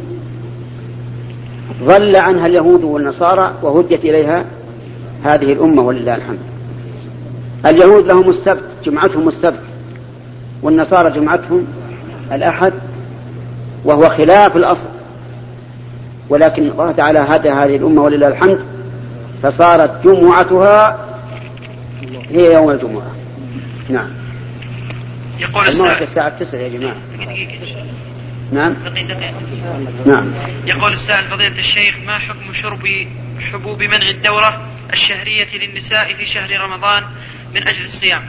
ظل 1.84 2.16
عنها 2.16 2.46
اليهود 2.46 2.84
والنصارى 2.84 3.52
وهدت 3.62 4.04
إليها 4.04 4.44
هذه 5.24 5.52
الأمة 5.52 5.82
ولله 5.82 6.14
الحمد. 6.14 6.38
اليهود 7.66 8.06
لهم 8.06 8.28
السبت 8.28 8.64
جمعتهم 8.84 9.28
السبت. 9.28 9.62
والنصارى 10.62 11.10
جمعتهم 11.10 11.66
الأحد 12.32 12.72
وهو 13.84 14.08
خلاف 14.08 14.56
الأصل. 14.56 14.88
ولكن 16.28 16.62
الله 16.68 16.92
تعالى 16.92 17.18
هدى 17.18 17.50
هذه 17.50 17.76
الأمة 17.76 18.02
ولله 18.02 18.28
الحمد 18.28 18.58
فصارت 19.42 19.90
جمعتها 20.04 20.98
هي 22.30 22.54
يوم 22.54 22.70
الجمعة. 22.70 23.10
نعم. 23.90 24.17
يقول 25.38 25.68
الساعة 25.68 26.02
الساعة 26.02 26.38
9 26.38 26.58
يا 26.58 26.68
جماعة. 26.68 26.96
نعم. 28.52 28.74
نعم. 30.06 30.32
يقول 30.66 30.92
السائل 30.92 31.24
فضيلة 31.28 31.58
الشيخ 31.58 31.96
ما 32.06 32.18
حكم 32.18 32.52
شرب 32.52 32.88
حبوب 33.52 33.82
منع 33.82 34.08
الدورة 34.10 34.60
الشهرية 34.92 35.46
للنساء 35.58 36.14
في 36.14 36.26
شهر 36.26 36.60
رمضان 36.60 37.02
من 37.54 37.68
أجل 37.68 37.84
الصيام؟ 37.84 38.22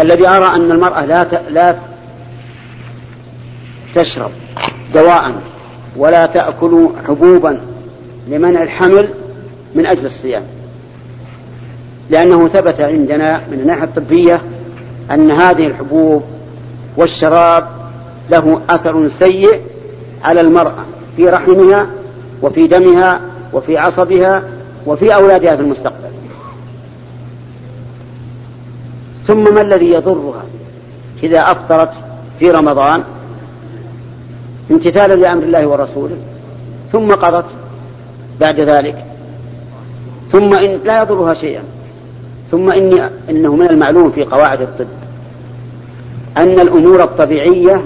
الذي 0.00 0.28
أرى 0.28 0.46
أن 0.56 0.70
المرأة 0.70 1.04
لا 1.04 1.24
لا 1.50 1.78
تشرب 3.94 4.30
دواء 4.94 5.42
ولا 5.96 6.26
تأكل 6.26 6.88
حبوبا 7.08 7.60
لمنع 8.28 8.62
الحمل 8.62 9.08
من 9.74 9.86
أجل 9.86 10.04
الصيام. 10.04 10.42
لأنه 12.10 12.48
ثبت 12.48 12.80
عندنا 12.80 13.42
من 13.50 13.60
الناحية 13.60 13.84
الطبية 13.84 14.42
أن 15.10 15.30
هذه 15.30 15.66
الحبوب 15.66 16.22
والشراب 16.96 17.66
له 18.30 18.60
أثر 18.70 19.08
سيء 19.08 19.60
على 20.24 20.40
المرأة 20.40 20.84
في 21.16 21.28
رحمها 21.28 21.86
وفي 22.42 22.66
دمها 22.66 23.20
وفي 23.52 23.78
عصبها 23.78 24.42
وفي 24.86 25.14
أولادها 25.14 25.56
في 25.56 25.62
المستقبل. 25.62 26.10
ثم 29.26 29.54
ما 29.54 29.60
الذي 29.60 29.90
يضرها 29.90 30.42
إذا 31.22 31.40
أفطرت 31.40 31.92
في 32.38 32.50
رمضان؟ 32.50 33.02
امتثالا 34.70 35.14
لأمر 35.14 35.42
الله 35.42 35.66
ورسوله. 35.66 36.16
ثم 36.92 37.12
قضت 37.12 37.46
بعد 38.40 38.60
ذلك. 38.60 39.04
ثم 40.32 40.54
إن 40.54 40.80
لا 40.84 41.02
يضرها 41.02 41.34
شيئا. 41.34 41.62
ثم 42.50 42.70
إني 42.70 43.02
إنه 43.30 43.56
من 43.56 43.66
المعلوم 43.66 44.10
في 44.10 44.24
قواعد 44.24 44.60
الطب 44.60 44.86
أن 46.36 46.60
الأمور 46.60 47.02
الطبيعية 47.02 47.82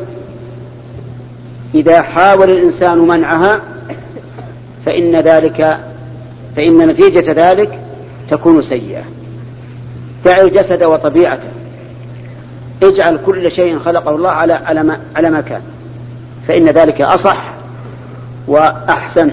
إذا 1.74 2.02
حاول 2.02 2.50
الإنسان 2.50 2.98
منعها 2.98 3.60
فإن 4.86 5.16
ذلك 5.16 5.78
فإن 6.56 6.78
نتيجة 6.78 7.32
ذلك 7.32 7.78
تكون 8.28 8.62
سيئة. 8.62 9.02
دع 10.24 10.40
الجسد 10.40 10.82
وطبيعته. 10.82 11.48
اجعل 12.82 13.18
كل 13.26 13.50
شيء 13.50 13.78
خلقه 13.78 14.14
الله 14.14 14.30
على 14.30 14.52
على 14.52 14.82
ما, 14.82 14.98
ما 15.20 15.40
كان. 15.40 15.60
فإن 16.48 16.68
ذلك 16.68 17.00
أصح 17.00 17.52
وأحسن. 18.48 19.30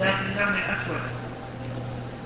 ذات 0.00 0.14
اللون 0.30 0.54
الأسود 0.54 1.00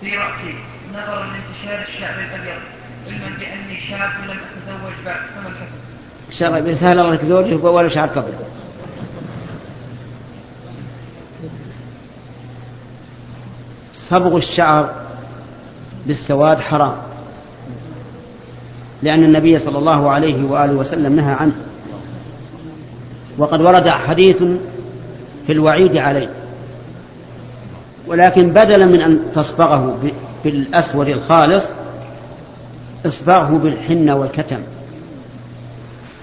في 0.01 0.17
رأسي 0.17 0.55
نظرا 0.91 1.27
لانتشار 1.27 1.89
الشعر 1.89 2.15
الأبيض 2.15 2.61
علما 3.07 3.37
بأني 3.39 3.81
شاب 3.81 4.11
ولم 4.23 4.39
أتزوج 4.57 4.93
بعد 5.05 5.17
فما 5.17 5.49
الحكم؟ 5.49 5.75
إن 6.29 6.35
شاء 6.35 6.49
الله 6.49 6.61
بيسهل 6.61 6.99
الله 6.99 7.25
زوجه 7.25 7.55
ولا 7.55 7.89
شعر 7.89 8.09
قبله. 8.09 8.39
صبغ 13.93 14.37
الشعر 14.37 14.95
بالسواد 16.07 16.61
حرام 16.61 16.97
لأن 19.03 19.25
النبي 19.25 19.59
صلى 19.59 19.79
الله 19.79 20.11
عليه 20.11 20.45
وآله 20.45 20.73
وسلم 20.73 21.17
نهى 21.17 21.33
عنه. 21.33 21.55
وقد 23.39 23.61
ورد 23.61 23.89
حديث 23.89 24.43
في 25.47 25.53
الوعيد 25.53 25.97
عليه. 25.97 26.44
ولكن 28.07 28.51
بدلا 28.51 28.87
من 28.87 29.01
أن 29.01 29.21
تصبغه 29.35 29.99
بالأسود 30.45 31.09
الخالص 31.09 31.65
اصبغه 33.07 33.59
بالحنة 33.59 34.17
والكتم. 34.17 34.59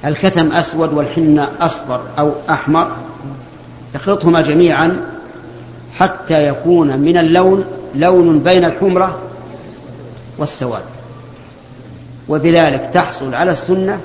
الكتم 0.06 0.52
أسود 0.52 0.94
والحنة 0.94 1.50
أصفر 1.60 2.02
أو 2.20 2.32
أحمر 2.50 2.92
اخلطهما 3.96 4.42
جميعا 4.42 5.02
حتى 5.98 6.48
يكون 6.48 7.00
من 7.00 7.18
اللون 7.18 7.66
لون 7.96 8.40
بين 8.40 8.66
الحمرة 8.66 9.20
والسواد. 10.38 10.84
وبذلك 12.30 12.90
تحصل 12.94 13.36
على 13.36 13.52
السنة 13.52 14.00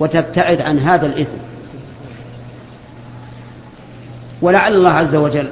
وتبتعد 0.00 0.60
عن 0.60 0.78
هذا 0.78 1.06
الإثم. 1.06 1.38
ولعل 4.42 4.74
الله 4.74 4.90
عز 4.90 5.14
وجل 5.14 5.48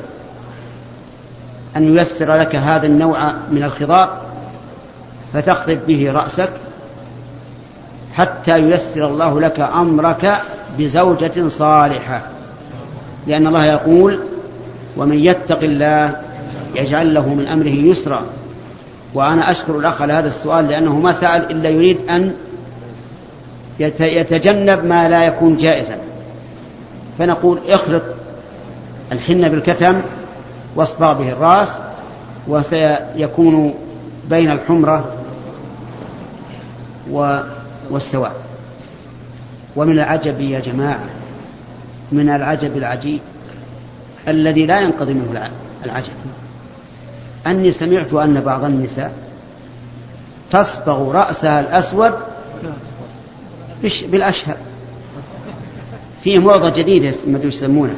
أن 1.79 1.97
ييسر 1.97 2.37
لك 2.37 2.57
هذا 2.57 2.87
النوع 2.87 3.33
من 3.51 3.62
الخضار 3.62 4.20
فتخطب 5.33 5.79
به 5.87 6.12
رأسك 6.12 6.51
حتى 8.14 8.59
ييسر 8.59 9.07
الله 9.07 9.41
لك 9.41 9.61
أمرك 9.61 10.43
بزوجة 10.79 11.49
صالحة. 11.49 12.22
لأن 13.26 13.47
الله 13.47 13.64
يقول 13.64 14.18
ومن 14.97 15.18
يتق 15.18 15.61
الله 15.62 16.16
يجعل 16.74 17.14
له 17.14 17.35
من 17.35 17.47
أمره 17.47 17.68
يسرا. 17.68 18.22
وأنا 19.14 19.51
أشكر 19.51 19.79
الأخ 19.79 20.03
على 20.03 20.12
هذا 20.12 20.29
السؤال 20.29 20.68
لأنه 20.68 20.99
ما 20.99 21.12
سأل 21.12 21.51
إلا 21.51 21.68
يريد 21.68 21.99
أن 22.11 22.33
يتجنب 24.01 24.85
ما 24.85 25.09
لا 25.09 25.24
يكون 25.24 25.57
جائزا. 25.57 25.97
فنقول 27.18 27.59
اخلط 27.68 28.03
الحنة 29.12 29.49
بالكتم 29.49 30.01
واصبغ 30.77 31.12
به 31.12 31.33
الرأس 31.33 31.75
وسيكون 32.49 33.75
بين 34.31 34.51
الحمرة 34.51 35.14
والسواد 37.91 38.33
ومن 39.77 39.93
العجب 39.93 40.41
يا 40.41 40.61
جماعة 40.61 41.05
من 42.12 42.29
العجب 42.29 42.77
العجيب 42.77 43.21
الذي 44.29 44.66
لا 44.66 44.81
ينقضي 44.81 45.14
منه 45.14 45.51
العجب. 45.85 46.12
أني 47.47 47.71
سمعت 47.71 48.12
أن 48.12 48.41
بعض 48.41 48.64
النساء 48.64 49.12
تصبغ 50.51 51.12
رأسها 51.12 51.61
الأسود 51.61 52.12
بالأشهر. 53.83 54.57
فيه 56.25 56.39
موضة 56.39 56.69
جديدة 56.69 57.16
ما 57.27 57.39
يسمونها 57.39 57.95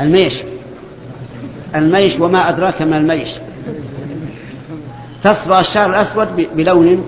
الميش. 0.00 0.42
الميش 1.74 2.20
وما 2.20 2.48
أدراك 2.48 2.82
ما 2.82 2.96
الميش. 2.96 3.28
تصبغ 5.22 5.60
الشعر 5.60 5.90
الأسود 5.90 6.28
بلون 6.54 7.04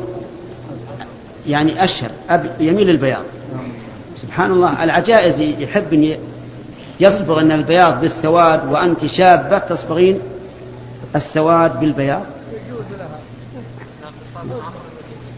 يعني 1.46 1.84
أشهر 1.84 2.10
يميل 2.60 2.86
للبياض. 2.86 3.24
سبحان 4.16 4.52
الله 4.52 4.84
العجائز 4.84 5.40
يحب 5.40 5.92
أن 5.92 6.16
يصبغ 7.00 7.40
أن 7.40 7.52
البياض 7.52 8.00
بالسواد 8.00 8.72
وأنت 8.72 9.06
شابة 9.06 9.58
تصبغين 9.58 10.20
السواد 11.16 11.80
بالبياض. 11.80 12.22
يجوز 12.52 12.86
لها 12.98 13.18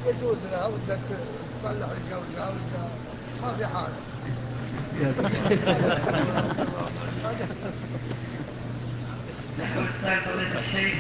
يجوز 0.07 0.37
لها 0.53 0.66
ودك 0.66 0.99
ما 3.43 3.53
في 3.59 3.66
حاجة 3.66 3.91
يقول 9.59 9.86
السائل 9.96 10.20
فضيلة 10.20 10.61
الشيخ 10.61 10.94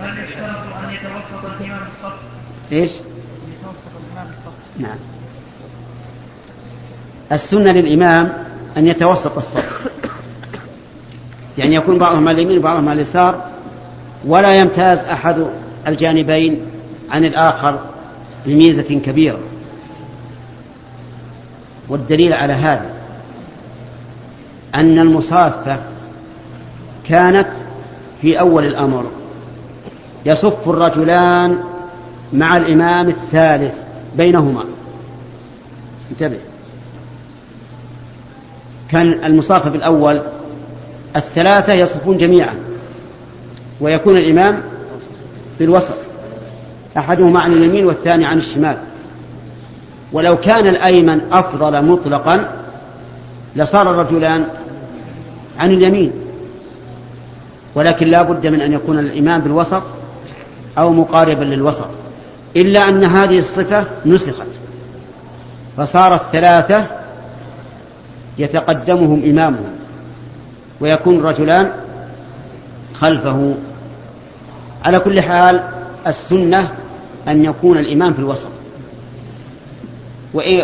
هل 0.00 0.24
يشترط 0.24 0.84
أن 0.84 0.90
يتوسط 0.90 1.60
الإمام 1.60 1.82
الصف؟ 1.92 2.14
إيش؟ 2.72 2.90
يتوسط 2.90 3.90
الإمام 4.06 4.32
الصف 4.38 4.52
نعم 4.78 4.98
السنة 7.32 7.72
للإمام 7.72 8.32
أن 8.76 8.86
يتوسط 8.86 9.38
الصف 9.38 9.88
يعني 11.58 11.74
يكون 11.74 11.98
بعضهم 11.98 12.28
على 12.28 12.42
اليمين 12.42 12.58
وبعضهم 12.58 12.88
على 12.88 13.02
اليسار 13.02 13.46
ولا 14.24 14.54
يمتاز 14.54 14.98
أحد 14.98 15.46
الجانبين 15.86 16.66
عن 17.10 17.24
الآخر 17.24 17.78
بميزة 18.46 19.00
كبيرة 19.04 19.38
والدليل 21.88 22.32
على 22.32 22.52
هذا 22.52 22.90
أن 24.74 24.98
المصافة 24.98 25.78
كانت 27.04 27.48
في 28.22 28.40
أول 28.40 28.64
الأمر 28.64 29.04
يصف 30.26 30.68
الرجلان 30.68 31.58
مع 32.32 32.56
الإمام 32.56 33.08
الثالث 33.08 33.74
بينهما. 34.16 34.64
انتبه. 36.10 36.38
كان 38.90 39.24
المصافة 39.24 39.70
بالأول 39.70 40.22
الثلاثة 41.16 41.72
يصفون 41.72 42.16
جميعا 42.16 42.54
ويكون 43.80 44.16
الإمام 44.16 44.62
في 45.58 45.64
الوسط 45.64 45.94
أحدهما 46.96 47.40
عن 47.40 47.52
اليمين 47.52 47.86
والثاني 47.86 48.26
عن 48.26 48.38
الشمال. 48.38 48.76
ولو 50.12 50.36
كان 50.36 50.66
الأيمن 50.66 51.20
أفضل 51.32 51.84
مطلقا 51.84 52.52
لصار 53.56 53.90
الرجلان 53.90 54.44
عن 55.58 55.70
اليمين. 55.70 56.21
ولكن 57.74 58.06
لا 58.06 58.22
بد 58.22 58.46
من 58.46 58.60
أن 58.60 58.72
يكون 58.72 58.98
الإمام 58.98 59.40
بالوسط 59.40 59.82
أو 60.78 60.90
مقاربا 60.92 61.44
للوسط. 61.44 61.88
إلا 62.56 62.88
أن 62.88 63.04
هذه 63.04 63.38
الصفة 63.38 63.84
نسخت. 64.06 64.46
فصار 65.76 66.14
الثلاثة 66.14 66.86
يتقدمهم 68.38 69.22
إمامهم. 69.24 69.72
ويكون 70.80 71.18
الرجلان 71.18 71.70
خلفه. 72.94 73.54
على 74.84 74.98
كل 74.98 75.20
حال 75.20 75.62
السنة 76.06 76.68
أن 77.28 77.44
يكون 77.44 77.78
الإمام 77.78 78.12
في 78.12 78.18
الوسط 78.18 78.48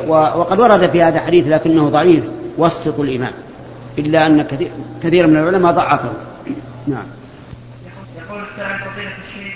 وقد 0.09 0.61
ورد 0.61 0.91
في 0.91 1.03
هذا 1.03 1.21
حديث 1.21 1.47
لكنه 1.47 1.89
ضعيف. 1.89 2.25
وسط 2.59 3.01
الإمام 3.01 3.33
إلا 3.99 4.27
أن 4.27 4.47
كثير 5.03 5.27
من 5.27 5.37
العلماء 5.37 5.73
ضعفه. 5.73 6.11
نعم. 6.89 7.07
يقول 8.16 8.43
السائل 8.43 8.78
فضيلة 8.78 9.12
الشيخ 9.28 9.55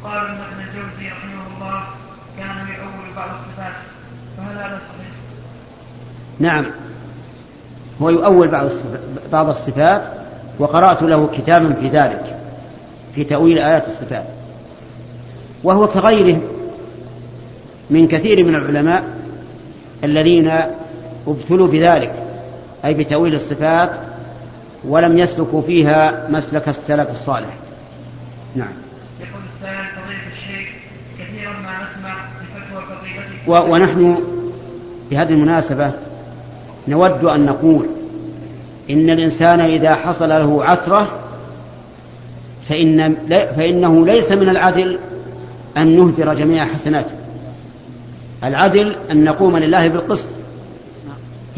يقال 0.00 0.26
أن 0.26 0.34
ابن 0.34 0.60
الجوزي 0.60 1.08
رحمه 1.08 1.56
الله 1.56 1.82
كان 2.38 2.66
يؤول 2.68 3.14
بعض 3.16 3.28
الصفات 3.30 3.72
فهل 4.36 4.56
هذا 4.56 4.78
صحيح؟ 4.78 5.12
نعم. 6.38 6.64
هو 8.02 8.10
يؤول 8.10 8.48
بعض 8.48 8.64
الصفات, 8.64 9.00
بعض 9.32 9.48
الصفات 9.48 10.02
وقرأت 10.58 11.02
له 11.02 11.28
كتابا 11.38 11.72
في 11.72 11.88
ذلك 11.88 12.36
في 13.14 13.24
تأويل 13.24 13.58
آيات 13.58 13.88
الصفات. 13.88 14.24
وهو 15.64 15.88
كغيره 15.88 16.40
من 17.90 18.08
كثير 18.08 18.44
من 18.44 18.54
العلماء 18.54 19.04
الذين 20.04 20.52
ابتلوا 21.26 21.68
بذلك 21.68 22.12
أي 22.84 22.94
بتأويل 22.94 23.34
الصفات 23.34 24.07
ولم 24.84 25.18
يسلكوا 25.18 25.62
فيها 25.62 26.28
مسلك 26.30 26.68
السلف 26.68 27.10
الصالح. 27.10 27.54
نعم. 28.56 28.72
يقول 29.20 29.42
السائل 29.54 29.86
فضيلة 29.86 30.20
الشيخ 30.32 30.68
كثيرا 31.18 31.52
ما 31.52 31.78
نسمع 31.82 32.14
بفتوى 32.40 32.82
فضيلتكم 32.96 33.70
ونحن 33.70 34.18
بهذه 35.10 35.32
المناسبة 35.32 35.92
نود 36.88 37.24
أن 37.24 37.46
نقول 37.46 37.86
إن 38.90 39.10
الإنسان 39.10 39.60
إذا 39.60 39.94
حصل 39.94 40.28
له 40.28 40.64
عثرة 40.64 41.10
فإن 42.68 43.16
فإنه 43.56 44.06
ليس 44.06 44.32
من 44.32 44.48
العدل 44.48 44.98
أن 45.76 45.96
نهدر 45.96 46.34
جميع 46.34 46.64
حسناته. 46.64 47.14
العدل 48.44 48.96
أن 49.10 49.24
نقوم 49.24 49.56
لله 49.56 49.88
بالقسط. 49.88 50.28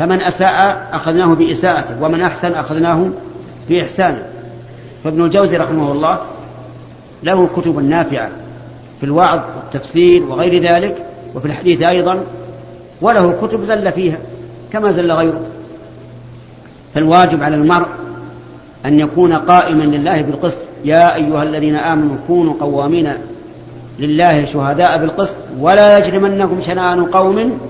فمن 0.00 0.20
أساء 0.20 0.88
أخذناه 0.92 1.34
بإساءته 1.34 2.02
ومن 2.02 2.20
أحسن 2.20 2.52
أخذناه 2.52 3.08
بإحسانه 3.68 4.22
فابن 5.04 5.24
الجوزي 5.24 5.56
رحمه 5.56 5.92
الله 5.92 6.18
له 7.22 7.48
كتب 7.56 7.78
نافعة 7.78 8.28
في 9.00 9.06
الوعظ 9.06 9.40
والتفسير 9.56 10.22
وغير 10.22 10.62
ذلك 10.62 10.96
وفي 11.34 11.46
الحديث 11.46 11.82
أيضا 11.82 12.20
وله 13.00 13.38
كتب 13.42 13.64
زل 13.64 13.92
فيها 13.92 14.18
كما 14.72 14.90
زل 14.90 15.12
غيره. 15.12 15.40
فالواجب 16.94 17.42
على 17.42 17.56
المرء 17.56 17.86
أن 18.86 19.00
يكون 19.00 19.32
قائما 19.32 19.84
لله 19.84 20.22
بالقسط. 20.22 20.58
يا 20.84 21.14
أيها 21.14 21.42
الذين 21.42 21.76
آمنوا 21.76 22.16
كونوا 22.26 22.54
قوامين 22.60 23.12
لله 23.98 24.44
شهداء 24.44 24.98
بالقسط 24.98 25.34
ولا 25.58 25.98
يجرمنكم 25.98 26.60
شنآن 26.60 27.04
قوم 27.04 27.60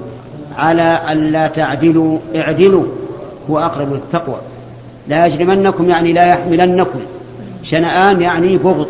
على 0.61 1.13
ألا 1.13 1.49
تعدلوا 1.49 2.19
اعدلوا 2.37 2.85
هو 3.51 3.59
أقرب 3.59 3.93
للتقوى. 3.93 4.37
لا 5.09 5.27
يجرمنكم 5.27 5.91
يعني 5.91 6.13
لا 6.13 6.27
يحملنكم. 6.27 7.01
شنآن 7.63 8.23
يعني 8.23 8.57
بغض. 8.57 8.87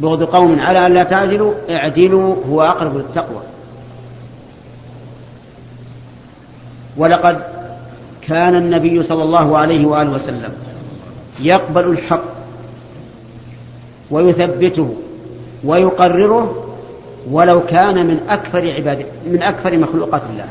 بغض 0.00 0.22
قوم. 0.22 0.60
على 0.60 0.86
ألا 0.86 1.02
تعدلوا 1.02 1.52
اعدلوا 1.70 2.36
هو 2.50 2.62
أقرب 2.62 2.96
للتقوى. 2.96 3.42
ولقد 6.96 7.38
كان 8.22 8.56
النبي 8.56 9.02
صلى 9.02 9.22
الله 9.22 9.58
عليه 9.58 9.86
وآله 9.86 10.10
وسلم 10.12 10.52
يقبل 11.40 11.84
الحق 11.84 12.24
ويثبته 14.10 14.94
ويقرره 15.64 16.69
ولو 17.30 17.66
كان 17.66 18.06
من 18.06 18.20
أكثر 18.28 18.72
عباد 18.72 19.06
من 19.26 19.42
أكثر 19.42 19.78
مخلوقات 19.78 20.22
الله. 20.30 20.46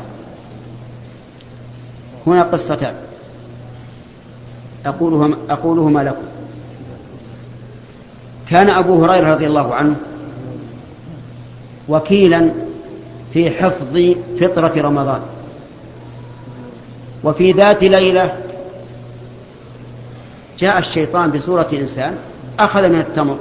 هنا 2.26 2.42
قصتان. 2.42 2.94
أقولهما, 4.86 5.36
أقولهما 5.50 6.00
لكم. 6.00 6.26
كان 8.50 8.70
أبو 8.70 9.04
هريرة 9.04 9.34
رضي 9.34 9.46
الله 9.46 9.74
عنه 9.74 9.96
وكيلا 11.88 12.50
في 13.32 13.50
حفظ 13.50 14.14
فطرة 14.40 14.82
رمضان. 14.82 15.20
وفي 17.24 17.52
ذات 17.52 17.82
ليلة 17.82 18.36
جاء 20.58 20.78
الشيطان 20.78 21.30
بصورة 21.30 21.68
إنسان 21.72 22.16
أخذ 22.58 22.88
من 22.88 23.00
التمر 23.00 23.38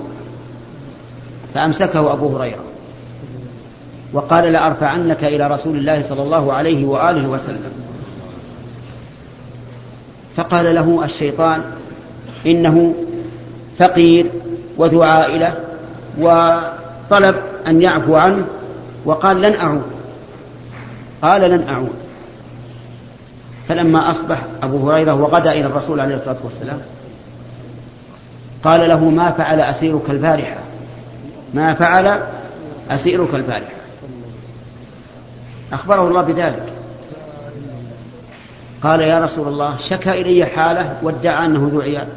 فأمسكه 1.53 2.13
أبو 2.13 2.37
هريرة. 2.37 2.68
وقال 4.13 4.53
لأرفعنك 4.53 5.23
إلى 5.23 5.47
رسول 5.47 5.77
الله 5.77 6.01
صلى 6.01 6.21
الله 6.21 6.53
عليه 6.53 6.85
وآله 6.85 7.29
وسلم. 7.29 7.71
فقال 10.37 10.75
له 10.75 11.05
الشيطان 11.05 11.61
إنه 12.45 12.95
فقير 13.77 14.25
وذو 14.77 15.03
عائلة 15.03 15.53
وطلب 16.19 17.35
أن 17.67 17.81
يعفو 17.81 18.15
عنه 18.15 18.45
وقال 19.05 19.41
لن 19.41 19.55
أعود. 19.55 19.91
قال 21.21 21.41
لن 21.41 21.67
أعود. 21.69 21.95
فلما 23.67 24.11
أصبح 24.11 24.41
أبو 24.63 24.91
هريرة 24.91 25.13
وغدا 25.13 25.51
إلى 25.51 25.65
الرسول 25.65 25.99
عليه 25.99 26.15
الصلاة 26.15 26.37
والسلام 26.43 26.81
قال 28.63 28.89
له 28.89 29.09
ما 29.09 29.31
فعل 29.31 29.61
أسيرك 29.61 30.09
البارحة؟ 30.09 30.57
ما 31.53 31.73
فعل 31.73 32.19
أسيرك 32.89 33.35
البارحة؟ 33.35 33.78
أخبره 35.73 36.07
الله 36.07 36.21
بذلك. 36.21 36.63
قال 38.83 39.01
يا 39.01 39.19
رسول 39.19 39.47
الله 39.47 39.77
شكى 39.77 40.21
إلي 40.21 40.45
حالة 40.45 40.97
وادعى 41.03 41.45
أنه 41.45 41.69
ذو 41.73 41.81
عيال 41.81 42.07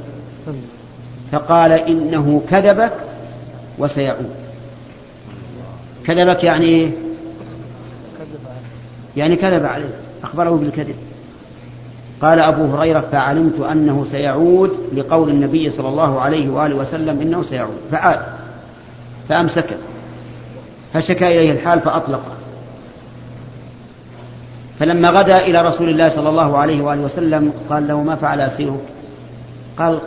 فقال 1.32 1.72
إنه 1.72 2.42
كذبك 2.50 2.92
وسيعود. 3.78 4.30
كذبك 6.06 6.44
يعني 6.44 6.64
إيه؟ 6.64 6.90
يعني 9.16 9.36
كذب 9.36 9.66
عليه 9.66 9.94
أخبره 10.24 10.50
بالكذب. 10.50 10.94
قال 12.22 12.40
أبو 12.40 12.76
هريرة 12.76 13.00
فعلمت 13.00 13.60
أنه 13.60 14.06
سيعود 14.10 14.70
لقول 14.94 15.30
النبي 15.30 15.70
صلى 15.70 15.88
الله 15.88 16.20
عليه 16.20 16.50
وآله 16.50 16.76
وسلم 16.76 17.20
إنه 17.20 17.42
سيعود. 17.42 17.76
فعاد 17.90 18.20
فأمسكه 19.28 19.76
فشكى 20.92 21.26
إليه 21.26 21.52
الحال 21.52 21.80
فأطلقه 21.80 22.41
فلما 24.82 25.10
غدا 25.10 25.38
إلى 25.38 25.62
رسول 25.62 25.88
الله 25.88 26.08
صلى 26.08 26.28
الله 26.28 26.58
عليه 26.58 26.82
وآله 26.82 27.00
وسلم 27.00 27.52
قال 27.70 27.88
له 27.88 28.02
ما 28.02 28.16
فعل 28.16 28.40
أسيرك؟ 28.40 28.80
قال 29.78 29.98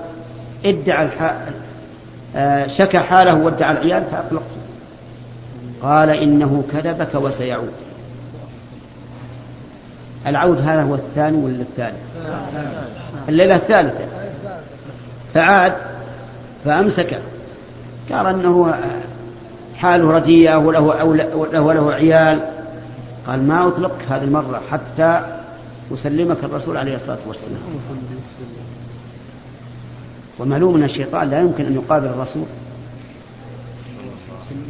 ادعى. 0.66 1.10
آه، 2.36 2.68
شكى 2.68 3.00
حاله 3.00 3.36
وادعى 3.36 3.72
العيال 3.72 4.04
فأطلقته 4.12 4.62
قال 5.82 6.10
إنه 6.10 6.64
كذبك 6.72 7.16
وسيعود. 7.16 7.72
العود 10.28 10.62
هذا 10.62 10.82
هو 10.84 10.96
الثاني 10.96 11.38
ولا 11.38 11.62
الثالث؟ 11.62 11.98
الليلة 13.30 13.56
الثالثة. 13.56 14.06
فعاد 15.34 15.74
فأمسك. 16.66 17.20
قال 18.12 18.28
أنه 18.28 18.76
حاله 19.76 20.12
رديئة 20.12 20.56
وله, 20.56 21.06
وله, 21.06 21.62
وله 21.62 21.94
عيال. 21.94 22.40
قال 23.28 23.48
ما 23.48 23.68
أطلقك 23.68 24.02
هذه 24.10 24.24
المرة 24.24 24.62
حتى 24.72 25.40
أسلمك 25.94 26.44
الرسول 26.44 26.78
عليه 26.78 26.96
الصلاة 26.96 27.18
والسلام. 27.28 27.60
ومعلوم 30.40 30.76
أن 30.76 30.84
الشيطان 30.84 31.30
لا 31.30 31.40
يمكن 31.40 31.66
أن 31.66 31.74
يقابل 31.76 32.08
الرسول. 32.08 32.46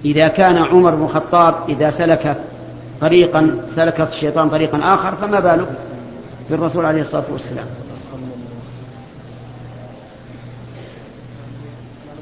إذا 0.06 0.28
كان 0.28 0.58
عمر 0.58 0.96
بن 0.96 1.04
الخطاب 1.04 1.56
إذا 1.70 1.90
سلك 1.90 2.38
طريقا 3.02 3.58
سلك 3.76 4.02
الشيطان 4.02 4.50
طريقا 4.50 4.96
آخر 4.96 5.16
فما 5.16 5.40
بالك 5.40 5.68
بالرسول 6.50 6.86
عليه 6.86 7.02
الصلاة 7.02 7.26
والسلام. 7.32 7.68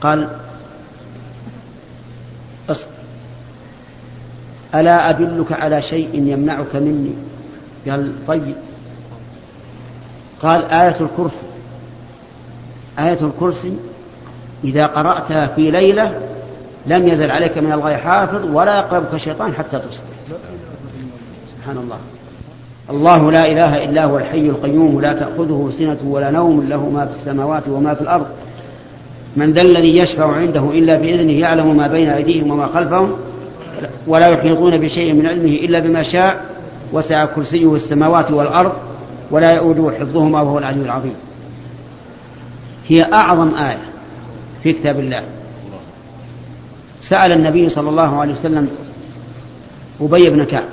قال 0.01 0.29
اصبر 2.69 3.02
ألا 4.75 5.09
أدلك 5.09 5.51
على 5.51 5.81
شيء 5.81 6.09
يمنعك 6.13 6.75
مني؟ 6.75 7.11
قال 7.87 8.11
طيب. 8.27 8.55
قال 10.41 10.65
آية 10.65 11.01
الكرسي. 11.01 11.45
آية 12.99 13.19
الكرسي 13.21 13.73
إذا 14.63 14.85
قرأتها 14.85 15.47
في 15.47 15.71
ليلة 15.71 16.19
لم 16.85 17.07
يزل 17.07 17.31
عليك 17.31 17.57
من 17.57 17.71
الله 17.71 17.97
حافظ 17.97 18.55
ولا 18.55 18.77
يقربك 18.77 19.13
الشيطان 19.13 19.53
حتى 19.53 19.79
تصبح. 19.79 20.03
سبحان 21.47 21.77
الله. 21.77 21.97
الله 22.89 23.31
لا 23.31 23.51
إله 23.51 23.83
إلا 23.83 24.05
هو 24.05 24.17
الحي 24.17 24.49
القيوم 24.49 25.01
لا 25.01 25.13
تأخذه 25.13 25.69
سنة 25.77 25.97
ولا 26.05 26.31
نوم 26.31 26.67
له 26.69 26.89
ما 26.89 27.05
في 27.05 27.11
السماوات 27.11 27.63
وما 27.67 27.93
في 27.93 28.01
الأرض. 28.01 28.25
من 29.35 29.53
ذا 29.53 29.61
الذي 29.61 29.97
يشفع 29.97 30.35
عنده 30.35 30.71
إلا 30.71 30.95
بإذنه 30.95 31.33
يعلم 31.33 31.77
ما 31.77 31.87
بين 31.87 32.09
أيديهم 32.09 32.51
وما 32.51 32.67
خلفهم. 32.67 33.15
ولا 34.07 34.27
يحيطون 34.27 34.77
بشيء 34.77 35.13
من 35.13 35.27
علمه 35.27 35.55
إلا 35.55 35.79
بما 35.79 36.03
شاء 36.03 36.45
وسع 36.93 37.25
كرسيه 37.25 37.75
السماوات 37.75 38.31
والأرض 38.31 38.71
ولا 39.31 39.51
يؤوده 39.51 39.91
حفظهما 39.99 40.41
وهو 40.41 40.57
العلي 40.57 40.81
العظيم. 40.81 41.15
هي 42.87 43.13
أعظم 43.13 43.55
آية 43.55 43.81
في 44.63 44.73
كتاب 44.73 44.99
الله. 44.99 45.23
سأل 47.01 47.31
النبي 47.31 47.69
صلى 47.69 47.89
الله 47.89 48.21
عليه 48.21 48.31
وسلم 48.31 48.69
أبي 50.01 50.29
بن 50.29 50.43
كعب 50.43 50.63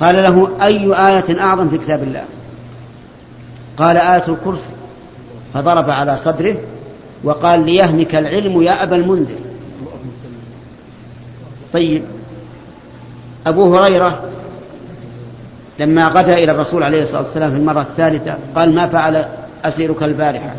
قال 0.00 0.14
له 0.14 0.48
أي 0.62 0.84
آية 0.86 1.40
أعظم 1.40 1.68
في 1.68 1.78
كتاب 1.78 2.02
الله؟ 2.02 2.24
قال 3.76 3.96
آية 3.96 4.24
الكرسي 4.28 4.72
فضرب 5.54 5.90
على 5.90 6.16
صدره 6.16 6.56
وقال 7.24 7.66
ليهنك 7.66 8.14
العلم 8.14 8.62
يا 8.62 8.82
أبا 8.82 8.96
المنذر. 8.96 9.47
طيب. 11.72 12.02
أبو 13.46 13.76
هريرة 13.76 14.22
لما 15.78 16.08
غدا 16.08 16.38
إلى 16.38 16.52
الرسول 16.52 16.82
عليه 16.82 17.02
الصلاة 17.02 17.22
والسلام 17.22 17.50
في 17.50 17.56
المرة 17.56 17.80
الثالثة 17.80 18.34
قال 18.56 18.74
ما 18.74 18.86
فعل 18.88 19.24
أسيرك 19.64 20.02
البارحة؟ 20.02 20.54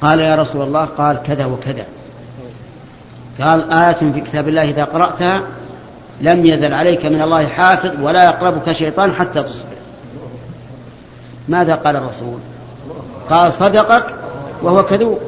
قال 0.00 0.20
يا 0.20 0.34
رسول 0.34 0.62
الله 0.62 0.84
قال 0.84 1.22
كذا 1.22 1.46
وكذا. 1.46 1.84
قال 3.40 3.72
آية 3.72 4.12
في 4.12 4.20
كتاب 4.20 4.48
الله 4.48 4.62
إذا 4.62 4.84
قرأتها 4.84 5.42
لم 6.20 6.46
يزل 6.46 6.74
عليك 6.74 7.06
من 7.06 7.22
الله 7.22 7.46
حافظ 7.46 7.90
ولا 8.02 8.24
يقربك 8.24 8.72
شيطان 8.72 9.12
حتى 9.12 9.42
تصبح 9.42 9.80
ماذا 11.48 11.74
قال 11.74 11.96
الرسول؟ 11.96 12.38
قال 13.30 13.52
صدقك 13.52 14.04
وهو 14.62 14.82
كذوب. 14.82 15.18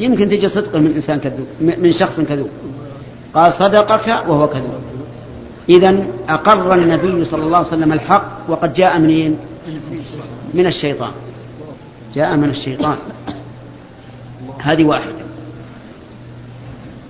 يمكن 0.00 0.28
تجي 0.28 0.48
صدقه 0.48 0.78
من 0.78 0.94
إنسان 0.94 1.18
كذوب 1.20 1.46
من 1.60 1.92
شخص 1.92 2.20
كذوب. 2.20 2.48
قال 3.34 3.52
صدقك 3.52 4.08
وهو 4.28 4.48
كذوب. 4.48 4.80
إذا 5.68 6.06
أقر 6.28 6.74
النبي 6.74 7.24
صلى 7.24 7.42
الله 7.42 7.56
عليه 7.56 7.68
وسلم 7.68 7.92
الحق 7.92 8.26
وقد 8.48 8.74
جاء 8.74 8.98
منين 8.98 9.38
من 10.54 10.66
الشيطان. 10.66 11.10
جاء 12.14 12.36
من 12.36 12.50
الشيطان. 12.50 12.96
هذه 14.58 14.84
واحدة. 14.84 15.24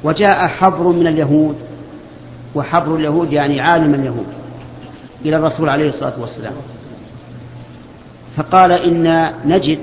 وجاء 0.05 0.47
حبر 0.47 0.89
من 0.89 1.07
اليهود. 1.07 1.57
وحبر 2.55 2.97
اليهود 2.97 3.33
يعني 3.33 3.61
عالم 3.61 3.95
اليهود. 3.95 4.27
إلى 5.25 5.37
الرسول 5.37 5.69
عليه 5.69 5.89
الصلاة 5.89 6.21
والسلام. 6.21 6.53
فقال 8.37 8.73
إن 8.73 9.33
نجد 9.47 9.79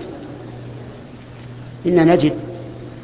إن 1.85 2.07
نجد 2.07 2.33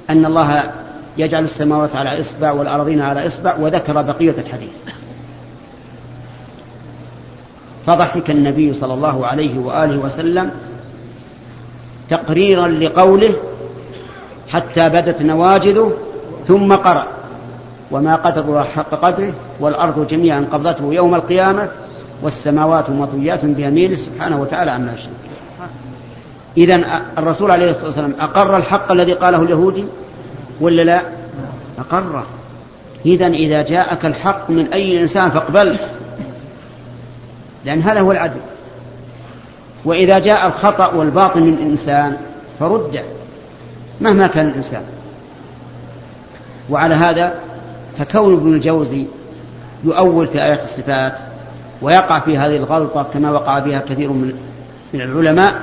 أن 0.10 0.26
الله 0.26 0.72
يجعل 1.18 1.44
السماوات 1.44 1.96
على 1.96 2.20
إصبع 2.20 2.52
والأرضين 2.52 3.02
على 3.02 3.28
إصبع 3.28 3.56
وذكر 3.56 4.02
بقية 4.02 4.36
الحديث. 4.38 4.72
فضحك 7.86 8.30
النبي 8.30 8.74
صلى 8.74 8.94
الله 8.94 9.28
عليه 9.28 9.60
وآله 9.60 9.98
وسلم 9.98 10.52
تقريرا 12.10 12.68
لقوله 12.68 13.34
حتى 14.50 14.90
بدت 14.90 15.22
نواجذه 15.22 15.92
ثم 16.48 16.74
قرأ. 16.74 17.08
وما 17.92 18.16
قدر 18.16 18.42
الله 18.42 18.64
حق 18.64 18.90
قدره 18.90 19.34
والأرض 19.60 20.08
جميعا 20.08 20.48
قبضته 20.52 20.94
يوم 20.94 21.16
القيامة 21.16 21.70
والسماوات 22.22 22.90
مطويات 22.90 23.46
بيمينه 23.46 23.96
سبحانه 23.96 24.42
وتعالى 24.42 24.72
عما 24.72 24.94
يشرك 24.94 25.23
إذا 26.58 27.02
الرسول 27.18 27.52
عليه 27.52 27.70
الصلاة 27.70 27.86
والسلام 27.86 28.14
أقر 28.20 28.58
الحق 28.58 28.92
الذي 28.92 29.14
قاله 29.14 29.42
اليهودي 29.42 29.86
ولا 30.62 30.82
لا؟ 30.82 31.02
أقره 31.80 32.26
إذا 33.06 33.28
إذا 33.28 33.62
جاءك 33.62 34.06
الحق 34.06 34.50
من 34.50 34.74
أي 34.74 35.02
إنسان 35.02 35.30
فاقبله 35.30 35.80
لأن 37.66 37.82
هذا 37.82 38.00
هو 38.00 38.12
العدل. 38.12 38.40
وإذا 39.86 40.20
جاء 40.20 40.48
الخطأ 40.48 40.94
والباطل 40.94 41.42
من 41.42 41.58
إنسان 41.58 42.18
فرده 42.60 43.04
مهما 44.02 44.28
كان 44.28 44.48
الإنسان. 44.48 44.84
وعلى 46.70 46.96
هذا 46.96 47.34
فكون 47.98 48.34
ابن 48.34 48.54
الجوزي 48.54 49.06
يؤول 49.84 50.28
في 50.28 50.44
آيات 50.44 50.64
الصفات 50.64 51.20
ويقع 51.82 52.20
في 52.20 52.38
هذه 52.38 52.56
الغلطة 52.56 53.04
كما 53.14 53.32
وقع 53.32 53.62
فيها 53.62 53.80
كثير 53.80 54.10
من 54.10 54.34
من 54.94 55.02
العلماء 55.02 55.54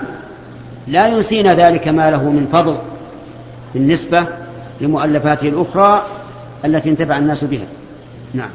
لا 0.86 1.06
ينسينا 1.06 1.54
ذلك 1.54 1.88
ما 1.88 2.10
له 2.10 2.30
من 2.30 2.46
فضل 2.52 2.78
بالنسبة 3.74 4.26
لمؤلفاته 4.80 5.48
الأخرى 5.48 6.06
التي 6.64 6.90
انتفع 6.90 7.18
الناس 7.18 7.44
بها. 7.44 7.66
نعم. 8.34 8.50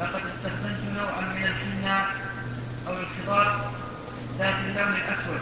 لقد 0.00 0.20
استخدمت 0.34 0.78
نوعا 0.96 1.20
من 1.20 1.44
الحناء 1.44 2.06
أو 2.88 2.92
الخضار 2.92 3.70
ذات 4.38 4.54
اللون 4.68 4.94
الأسود. 4.94 5.40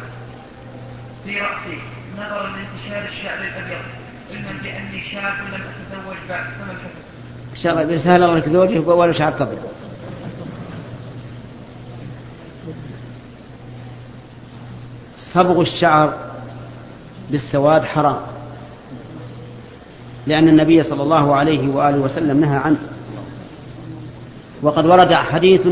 في 1.24 1.40
رأسي 1.40 1.78
نظرا 2.18 2.42
لانتشار 2.42 3.08
الشعر 3.08 3.38
الأبيض 3.38 3.82
علما 4.30 4.62
بأني 4.62 5.02
شاب 5.02 5.34
لم 5.52 5.62
أتزوج 5.62 6.16
بعد 6.28 6.44
فما 6.44 6.72
الحكم؟ 6.72 6.98
إن 7.52 7.58
شاء 7.62 7.72
الله 7.72 7.84
بيسهل 7.84 8.22
الله 8.22 8.36
لك 8.36 8.48
زوجه 8.48 8.78
ولا 8.78 9.12
شعر 9.12 9.32
قبل 9.32 9.56
صبغ 15.32 15.60
الشعر 15.60 16.12
بالسواد 17.30 17.84
حرام. 17.84 18.16
لأن 20.26 20.48
النبي 20.48 20.82
صلى 20.82 21.02
الله 21.02 21.34
عليه 21.34 21.68
وآله 21.68 21.98
وسلم 21.98 22.40
نهى 22.40 22.56
عنه. 22.56 22.78
وقد 24.62 24.86
ورد 24.86 25.12
حديث 25.14 25.62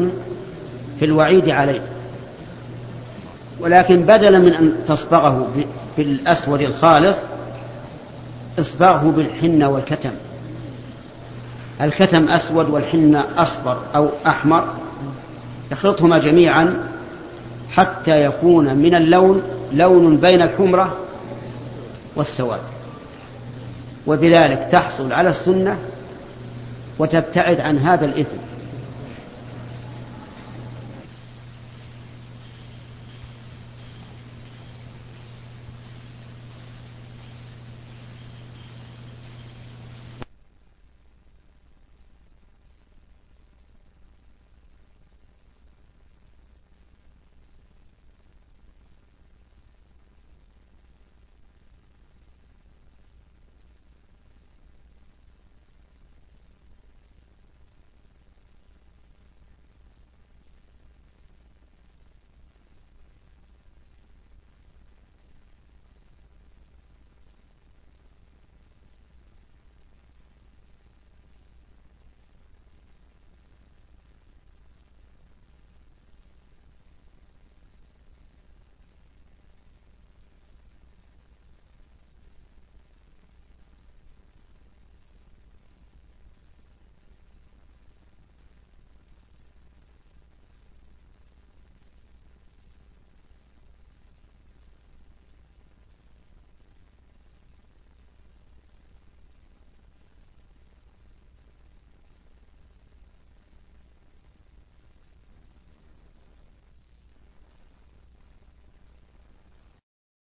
في 0.98 1.04
الوعيد 1.04 1.48
عليه. 1.48 1.82
ولكن 3.60 4.02
بدلا 4.02 4.38
من 4.38 4.52
أن 4.52 4.74
تصبغه 4.88 5.48
بالأسود 5.96 6.60
الخالص 6.60 7.18
اصبغه 8.58 9.12
بالحنة 9.16 9.68
والكتم. 9.68 10.12
الكتم 11.80 12.28
أسود 12.28 12.70
والحنة 12.70 13.24
أصفر 13.36 13.78
أو 13.96 14.08
أحمر. 14.26 14.64
اخلطهما 15.72 16.18
جميعا 16.18 16.93
حتى 17.70 18.24
يكون 18.24 18.74
من 18.76 18.94
اللون 18.94 19.42
لون 19.72 20.16
بين 20.16 20.42
الحمرة 20.42 20.96
والسواد. 22.16 22.60
وبذلك 24.06 24.68
تحصل 24.72 25.12
على 25.12 25.28
السنة 25.28 25.78
وتبتعد 26.98 27.60
عن 27.60 27.78
هذا 27.78 28.04
الإثم. 28.04 28.36